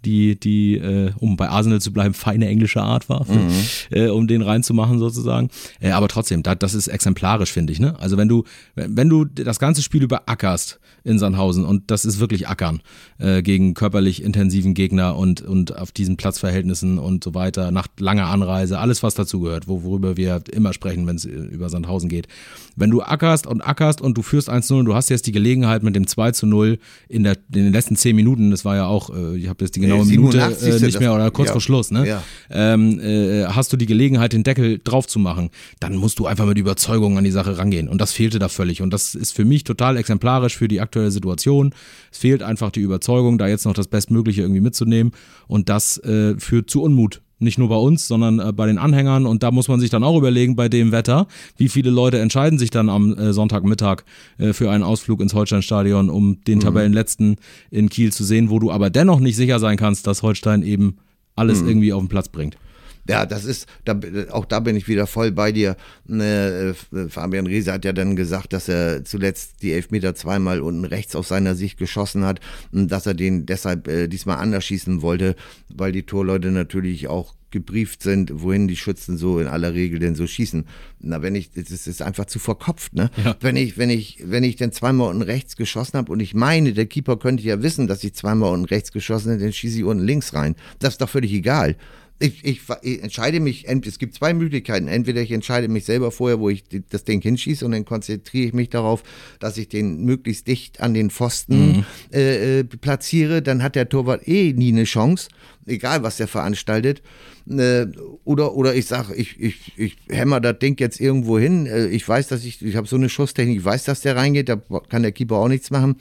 [0.06, 3.50] die, die äh, um bei Arsenal zu bleiben, feine englische Art war, mhm.
[3.92, 5.50] äh, um den reinzumachen sozusagen.
[5.80, 7.80] Äh, aber trotzdem, da, das ist exemplarisch, finde ich.
[7.80, 8.00] Ne?
[8.00, 8.44] Also wenn du,
[8.76, 12.82] wenn du das ganze Spiel über ackerst in Sandhausen und das ist wirklich Ackern
[13.18, 18.28] äh, gegen körperlich intensiven Gegner und, und auf diesen Platzverhältnissen und so weiter, nach langer
[18.28, 22.28] Anreise, alles was dazugehört, wo, worüber wir immer sprechen, wenn es über Sandhausen geht.
[22.76, 25.84] Wenn du ackerst und ackerst und du führst 1-0 und du hast jetzt die Gelegenheit
[25.84, 29.10] mit dem 2 0 in, der, in den letzten 10 Minuten, das war ja auch,
[29.10, 31.54] äh, ich habe jetzt die genaue Minute äh, nicht mehr oder kurz ja.
[31.54, 32.08] vor Schluss, ne?
[32.08, 32.24] Ja.
[32.50, 36.46] Ähm, äh, hast du die Gelegenheit, den Deckel drauf zu machen, dann musst du einfach
[36.46, 37.88] mit Überzeugung an die Sache rangehen.
[37.88, 38.82] Und das fehlte da völlig.
[38.82, 41.74] Und das ist für mich total exemplarisch für die aktuelle Situation.
[42.12, 45.14] Es fehlt einfach die Überzeugung, da jetzt noch das Bestmögliche irgendwie mitzunehmen.
[45.48, 49.26] Und das äh, führt zu Unmut nicht nur bei uns, sondern äh, bei den Anhängern.
[49.26, 51.28] Und da muss man sich dann auch überlegen, bei dem Wetter,
[51.58, 54.04] wie viele Leute entscheiden sich dann am äh, Sonntagmittag
[54.38, 56.64] äh, für einen Ausflug ins Holsteinstadion, um den mhm.
[56.64, 57.38] Tabellenletzten
[57.72, 60.98] in Kiel zu sehen, wo du aber dennoch nicht sicher sein kannst, dass Holstein eben
[61.36, 62.58] alles irgendwie auf den Platz bringt.
[63.08, 64.00] Ja, das ist, da,
[64.32, 65.76] auch da bin ich wieder voll bei dir.
[66.10, 66.74] Äh,
[67.10, 71.28] Fabian Riese hat ja dann gesagt, dass er zuletzt die Elfmeter zweimal unten rechts aus
[71.28, 72.40] seiner Sicht geschossen hat
[72.72, 75.36] und dass er den deshalb äh, diesmal anders schießen wollte,
[75.70, 80.16] weil die Torleute natürlich auch gebrieft sind, wohin die Schützen so in aller Regel denn
[80.16, 80.66] so schießen.
[81.00, 83.12] Na, wenn ich, das ist einfach zu verkopft, ne?
[83.24, 83.36] Ja.
[83.40, 86.74] Wenn ich, wenn ich, wenn ich dann zweimal unten rechts geschossen habe und ich meine,
[86.74, 89.84] der Keeper könnte ja wissen, dass ich zweimal unten rechts geschossen habe, dann schieße ich
[89.84, 90.56] unten links rein.
[90.80, 91.78] Das ist doch völlig egal.
[92.24, 94.88] Ich, ich, ich, entscheide mich, es gibt zwei Möglichkeiten.
[94.88, 98.54] Entweder ich entscheide mich selber vorher, wo ich das Ding hinschieße und dann konzentriere ich
[98.54, 99.04] mich darauf,
[99.40, 101.86] dass ich den möglichst dicht an den Pfosten mhm.
[102.14, 103.42] äh, äh platziere.
[103.42, 105.28] Dann hat der Torwart eh nie eine Chance,
[105.66, 107.02] egal was der veranstaltet.
[107.50, 107.88] Äh,
[108.24, 111.66] oder, oder ich sage, ich, ich, ich hämmer das Ding jetzt irgendwo hin.
[111.66, 114.48] Äh, ich weiß, dass ich, ich habe so eine Schusstechnik, ich weiß, dass der reingeht,
[114.48, 115.98] da kann der Keeper auch nichts machen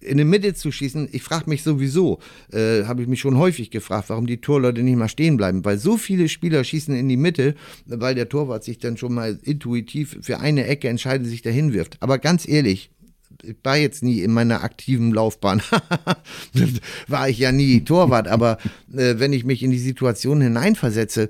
[0.00, 2.20] in die Mitte zu schießen, ich frage mich sowieso,
[2.52, 5.78] äh, habe ich mich schon häufig gefragt, warum die Torleute nicht mal stehen bleiben, weil
[5.78, 7.54] so viele Spieler schießen in die Mitte,
[7.86, 11.96] weil der Torwart sich dann schon mal intuitiv für eine Ecke entscheidet, sich dahin wirft.
[12.00, 12.90] Aber ganz ehrlich,
[13.42, 15.62] ich war jetzt nie in meiner aktiven Laufbahn,
[17.06, 18.58] war ich ja nie Torwart, aber
[18.92, 21.28] äh, wenn ich mich in die Situation hineinversetze,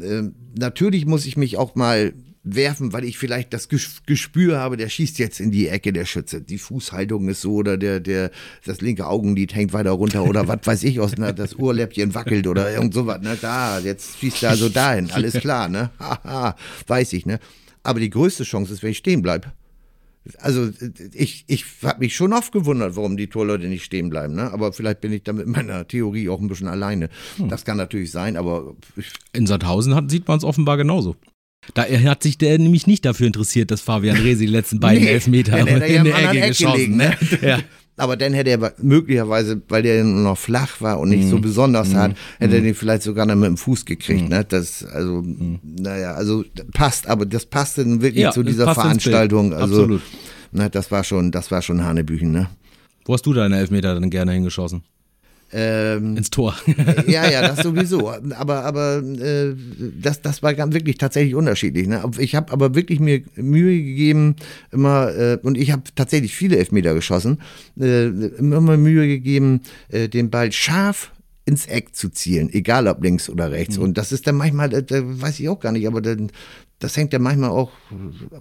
[0.00, 0.22] äh,
[0.58, 2.12] natürlich muss ich mich auch mal
[2.44, 6.42] werfen, weil ich vielleicht das Gespür habe, der schießt jetzt in die Ecke der Schütze.
[6.42, 8.30] Die Fußhaltung ist so oder der, der,
[8.64, 12.46] das linke Augenlid hängt weiter runter oder was weiß ich aus, ne, das Ohrläppchen wackelt
[12.46, 13.20] oder irgend sowas.
[13.22, 15.10] Ne, da, jetzt schießt er also dahin.
[15.10, 15.90] Alles klar, ne?
[15.98, 16.54] Haha,
[16.86, 17.40] weiß ich, ne?
[17.82, 19.52] Aber die größte Chance ist, wenn ich stehen bleibe.
[20.38, 20.70] Also
[21.12, 24.34] ich, ich habe mich schon oft gewundert, warum die Torleute nicht stehen bleiben.
[24.34, 24.50] Ne?
[24.52, 27.10] Aber vielleicht bin ich da mit meiner Theorie auch ein bisschen alleine.
[27.36, 27.50] Hm.
[27.50, 28.74] Das kann natürlich sein, aber...
[29.34, 31.14] In Sandhausen hat, sieht man es offenbar genauso.
[31.72, 35.10] Da hat sich der nämlich nicht dafür interessiert, dass Fabian Resi die letzten beiden nee,
[35.10, 36.76] Elfmeter in der Ecke Eck geschossen.
[36.76, 37.16] Gelegen, ne?
[37.42, 37.58] ja.
[37.96, 41.30] Aber dann hätte er möglicherweise, weil der noch flach war und nicht mm.
[41.30, 41.42] so mhm.
[41.42, 41.96] besonders mm.
[41.96, 42.64] hat, hätte er mhm.
[42.64, 44.24] den vielleicht sogar noch mit dem Fuß gekriegt.
[44.24, 44.30] Mm.
[44.30, 44.44] Ne?
[44.48, 45.22] Das, also,
[45.62, 49.54] naja, also passt, aber das passte wirklich ja, zu dieser Veranstaltung.
[49.54, 50.02] Also, Absolut.
[50.50, 52.48] Ne, das war schon, das war schon Hanebüchen, ne?
[53.04, 54.82] Wo hast du deine Elfmeter dann gerne hingeschossen?
[55.56, 56.56] Ähm, Ins Tor.
[57.06, 58.10] ja, ja, das sowieso.
[58.10, 59.54] Aber, aber äh,
[60.00, 61.86] das, das war wirklich tatsächlich unterschiedlich.
[61.86, 62.02] Ne?
[62.18, 64.34] Ich habe aber wirklich mir Mühe gegeben,
[64.72, 67.40] immer, äh, und ich habe tatsächlich viele Elfmeter geschossen,
[67.78, 71.12] äh, immer Mühe gegeben, äh, den Ball scharf
[71.46, 73.76] ins Eck zu zielen, egal ob links oder rechts.
[73.76, 73.84] Mhm.
[73.84, 76.30] Und das ist dann manchmal, da, da weiß ich auch gar nicht, aber dann,
[76.78, 77.70] das hängt ja manchmal auch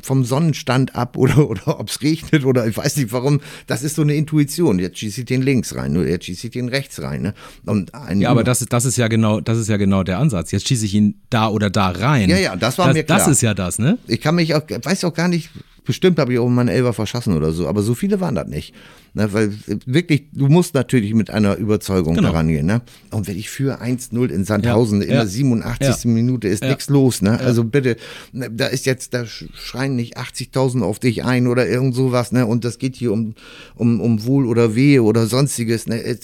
[0.02, 3.42] vom Sonnenstand ab oder, oder ob es regnet oder ich weiß nicht warum.
[3.68, 4.80] Das ist so eine Intuition.
[4.80, 7.22] Jetzt schieße ich den links rein oder jetzt schieße ich den rechts rein.
[7.22, 7.34] Ne?
[7.66, 10.52] Und ja, aber das, das, ist ja genau, das ist ja genau der Ansatz.
[10.52, 12.30] Jetzt schieße ich ihn da oder da rein.
[12.30, 13.20] Ja, ja, das war das, mir klar.
[13.20, 13.98] Das ist ja das, ne?
[14.08, 15.50] Ich kann mich auch, weiß auch gar nicht,
[15.84, 18.48] bestimmt habe ich auch mal einen Elfer verschossen oder so, aber so viele waren das
[18.48, 18.74] nicht.
[19.16, 19.54] Ne, weil
[19.86, 22.30] wirklich, du musst natürlich mit einer Überzeugung genau.
[22.30, 22.66] herangehen.
[22.66, 22.82] Ne?
[23.12, 25.88] Und wenn ich für 1-0 in Sandhausen ja, in der 87.
[25.88, 26.10] Ja.
[26.10, 26.70] Minute ist ja.
[26.70, 27.22] nichts los.
[27.22, 27.40] Ne?
[27.40, 27.98] Also bitte,
[28.32, 32.32] ne, da ist jetzt, da schreien nicht 80.000 auf dich ein oder irgend sowas.
[32.32, 32.48] Ne?
[32.48, 33.36] Und das geht hier um,
[33.76, 35.86] um, um Wohl oder Wehe oder sonstiges.
[35.86, 36.18] Ne?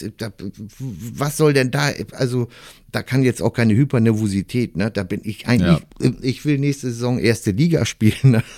[1.14, 2.48] Was soll denn da, also
[2.92, 4.90] da kann jetzt auch keine Hypernervosität, ne?
[4.92, 6.12] Da bin ich eigentlich, ja.
[6.22, 8.16] ich will nächste Saison erste Liga spielen.
[8.24, 8.44] Ne?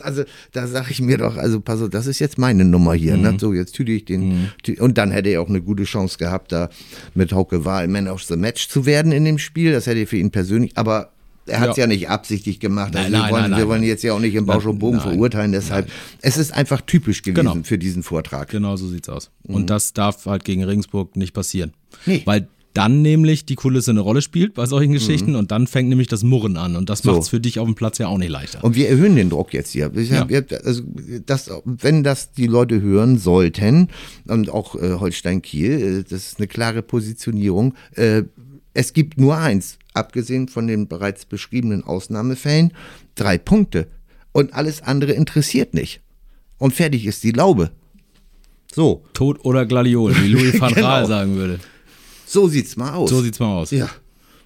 [0.00, 3.16] Also da sage ich mir doch, also pass auf, das ist jetzt meine Nummer hier.
[3.16, 3.28] Ne?
[3.28, 3.34] Mhm.
[3.34, 3.40] Ne?
[3.40, 4.28] So, jetzt tüte ich den.
[4.28, 4.74] Mhm.
[4.78, 6.68] Und dann hätte er auch eine gute Chance gehabt, da
[7.14, 9.72] mit Hauke Wahl Man of the Match zu werden in dem Spiel.
[9.72, 11.12] Das hätte für ihn persönlich, aber
[11.46, 11.84] er hat es ja.
[11.84, 11.88] ja.
[11.88, 12.94] nicht absichtlich gemacht.
[12.94, 15.00] Also nein, wir, wollen, nein, wir wollen, jetzt ja auch nicht im Bausch und Bogen
[15.00, 15.52] verurteilen.
[15.52, 17.64] Deshalb, es ist einfach typisch gewesen genau.
[17.64, 18.50] für diesen Vortrag.
[18.50, 19.30] Genau so sieht's aus.
[19.44, 19.54] Mhm.
[19.54, 21.72] Und das darf halt gegen Regensburg nicht passieren.
[22.06, 22.22] Nee.
[22.24, 22.48] Weil
[22.78, 25.38] dann nämlich die Kulisse eine Rolle spielt bei solchen Geschichten mhm.
[25.38, 27.10] und dann fängt nämlich das Murren an und das so.
[27.10, 28.62] macht es für dich auf dem Platz ja auch nicht leichter.
[28.62, 29.90] Und wir erhöhen den Druck jetzt hier.
[29.94, 30.24] Ja.
[30.64, 30.82] also
[31.26, 33.88] das, wenn das die Leute hören sollten
[34.28, 37.74] und auch äh, Holstein Kiel, äh, das ist eine klare Positionierung.
[37.96, 38.22] Äh,
[38.74, 42.72] es gibt nur eins, abgesehen von den bereits beschriebenen Ausnahmefällen,
[43.16, 43.88] drei Punkte
[44.30, 46.00] und alles andere interessiert nicht.
[46.58, 47.72] Und fertig ist die Laube.
[48.72, 49.02] So.
[49.14, 51.08] Tod oder Gladiol, wie Louis van Gaal genau.
[51.08, 51.58] sagen würde.
[52.28, 53.08] So sieht's mal aus.
[53.08, 53.70] So sieht's mal aus.
[53.70, 53.88] Ja.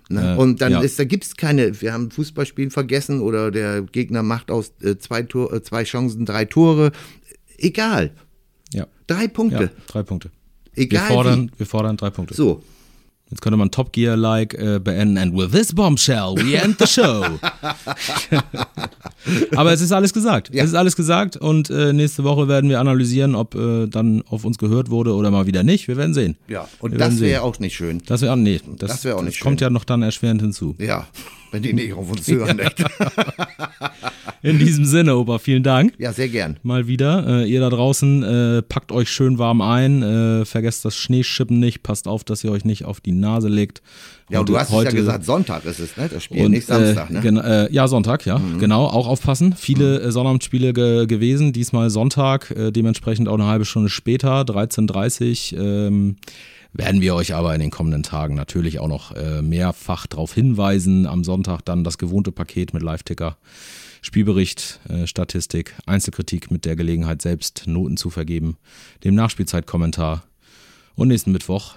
[0.08, 0.34] Ne?
[0.34, 0.80] Äh, und dann ja.
[0.80, 5.22] ist, da gibt's keine, wir haben Fußballspielen vergessen oder der Gegner macht aus äh, zwei,
[5.22, 6.92] Tor, äh, zwei Chancen drei Tore.
[7.58, 8.12] Egal.
[8.72, 8.86] Ja.
[9.06, 9.64] Drei Punkte.
[9.64, 10.30] Ja, drei Punkte.
[10.74, 11.08] Egal.
[11.08, 12.34] Wir fordern, wir fordern drei Punkte.
[12.34, 12.62] So.
[13.32, 15.16] Jetzt könnte man Top Gear-like äh, beenden.
[15.16, 17.24] And with this bombshell, we end the show.
[19.56, 20.54] Aber es ist alles gesagt.
[20.54, 20.62] Ja.
[20.62, 24.44] Es ist alles gesagt und äh, nächste Woche werden wir analysieren, ob äh, dann auf
[24.44, 25.88] uns gehört wurde oder mal wieder nicht.
[25.88, 26.36] Wir werden sehen.
[26.46, 28.02] Ja, und wir das wäre auch nicht schön.
[28.04, 29.44] Das wäre auch, nee, das, das wäre auch nicht das schön.
[29.44, 30.76] kommt ja noch dann erschwerend hinzu.
[30.78, 31.06] Ja.
[31.52, 32.60] wenn die nicht auf uns hören.
[34.42, 35.94] In diesem Sinne, Opa, vielen Dank.
[35.98, 36.58] Ja, sehr gern.
[36.64, 37.42] Mal wieder.
[37.42, 41.84] Äh, ihr da draußen, äh, packt euch schön warm ein, äh, vergesst das Schneeschippen nicht,
[41.84, 43.82] passt auf, dass ihr euch nicht auf die Nase legt.
[44.30, 46.08] Ja, und du hast es ja gesagt, Sonntag ist es, ne?
[46.08, 47.20] Das Spiel, nicht Samstag, ne?
[47.20, 48.58] Gen äh, ja, Sonntag, ja, mhm.
[48.58, 49.54] genau, auch aufpassen.
[49.56, 50.10] Viele mhm.
[50.10, 56.16] Sonnabendspiele ge gewesen, diesmal Sonntag, äh, dementsprechend auch eine halbe Stunde später, 13.30 ähm,
[56.72, 61.06] werden wir euch aber in den kommenden Tagen natürlich auch noch äh, mehrfach darauf hinweisen.
[61.06, 63.36] Am Sonntag dann das gewohnte Paket mit Live-Ticker.
[64.02, 68.58] Spielbericht, äh, Statistik, Einzelkritik mit der Gelegenheit selbst Noten zu vergeben,
[69.04, 70.24] dem Nachspielzeitkommentar
[70.94, 71.76] und nächsten Mittwoch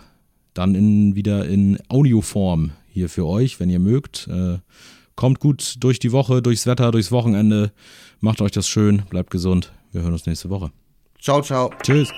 [0.53, 4.27] dann in, wieder in Audioform hier für euch, wenn ihr mögt.
[4.27, 4.57] Äh,
[5.15, 7.71] kommt gut durch die Woche, durchs Wetter, durchs Wochenende.
[8.19, 9.71] Macht euch das schön, bleibt gesund.
[9.91, 10.71] Wir hören uns nächste Woche.
[11.21, 11.71] Ciao, ciao.
[11.83, 12.09] Tschüss.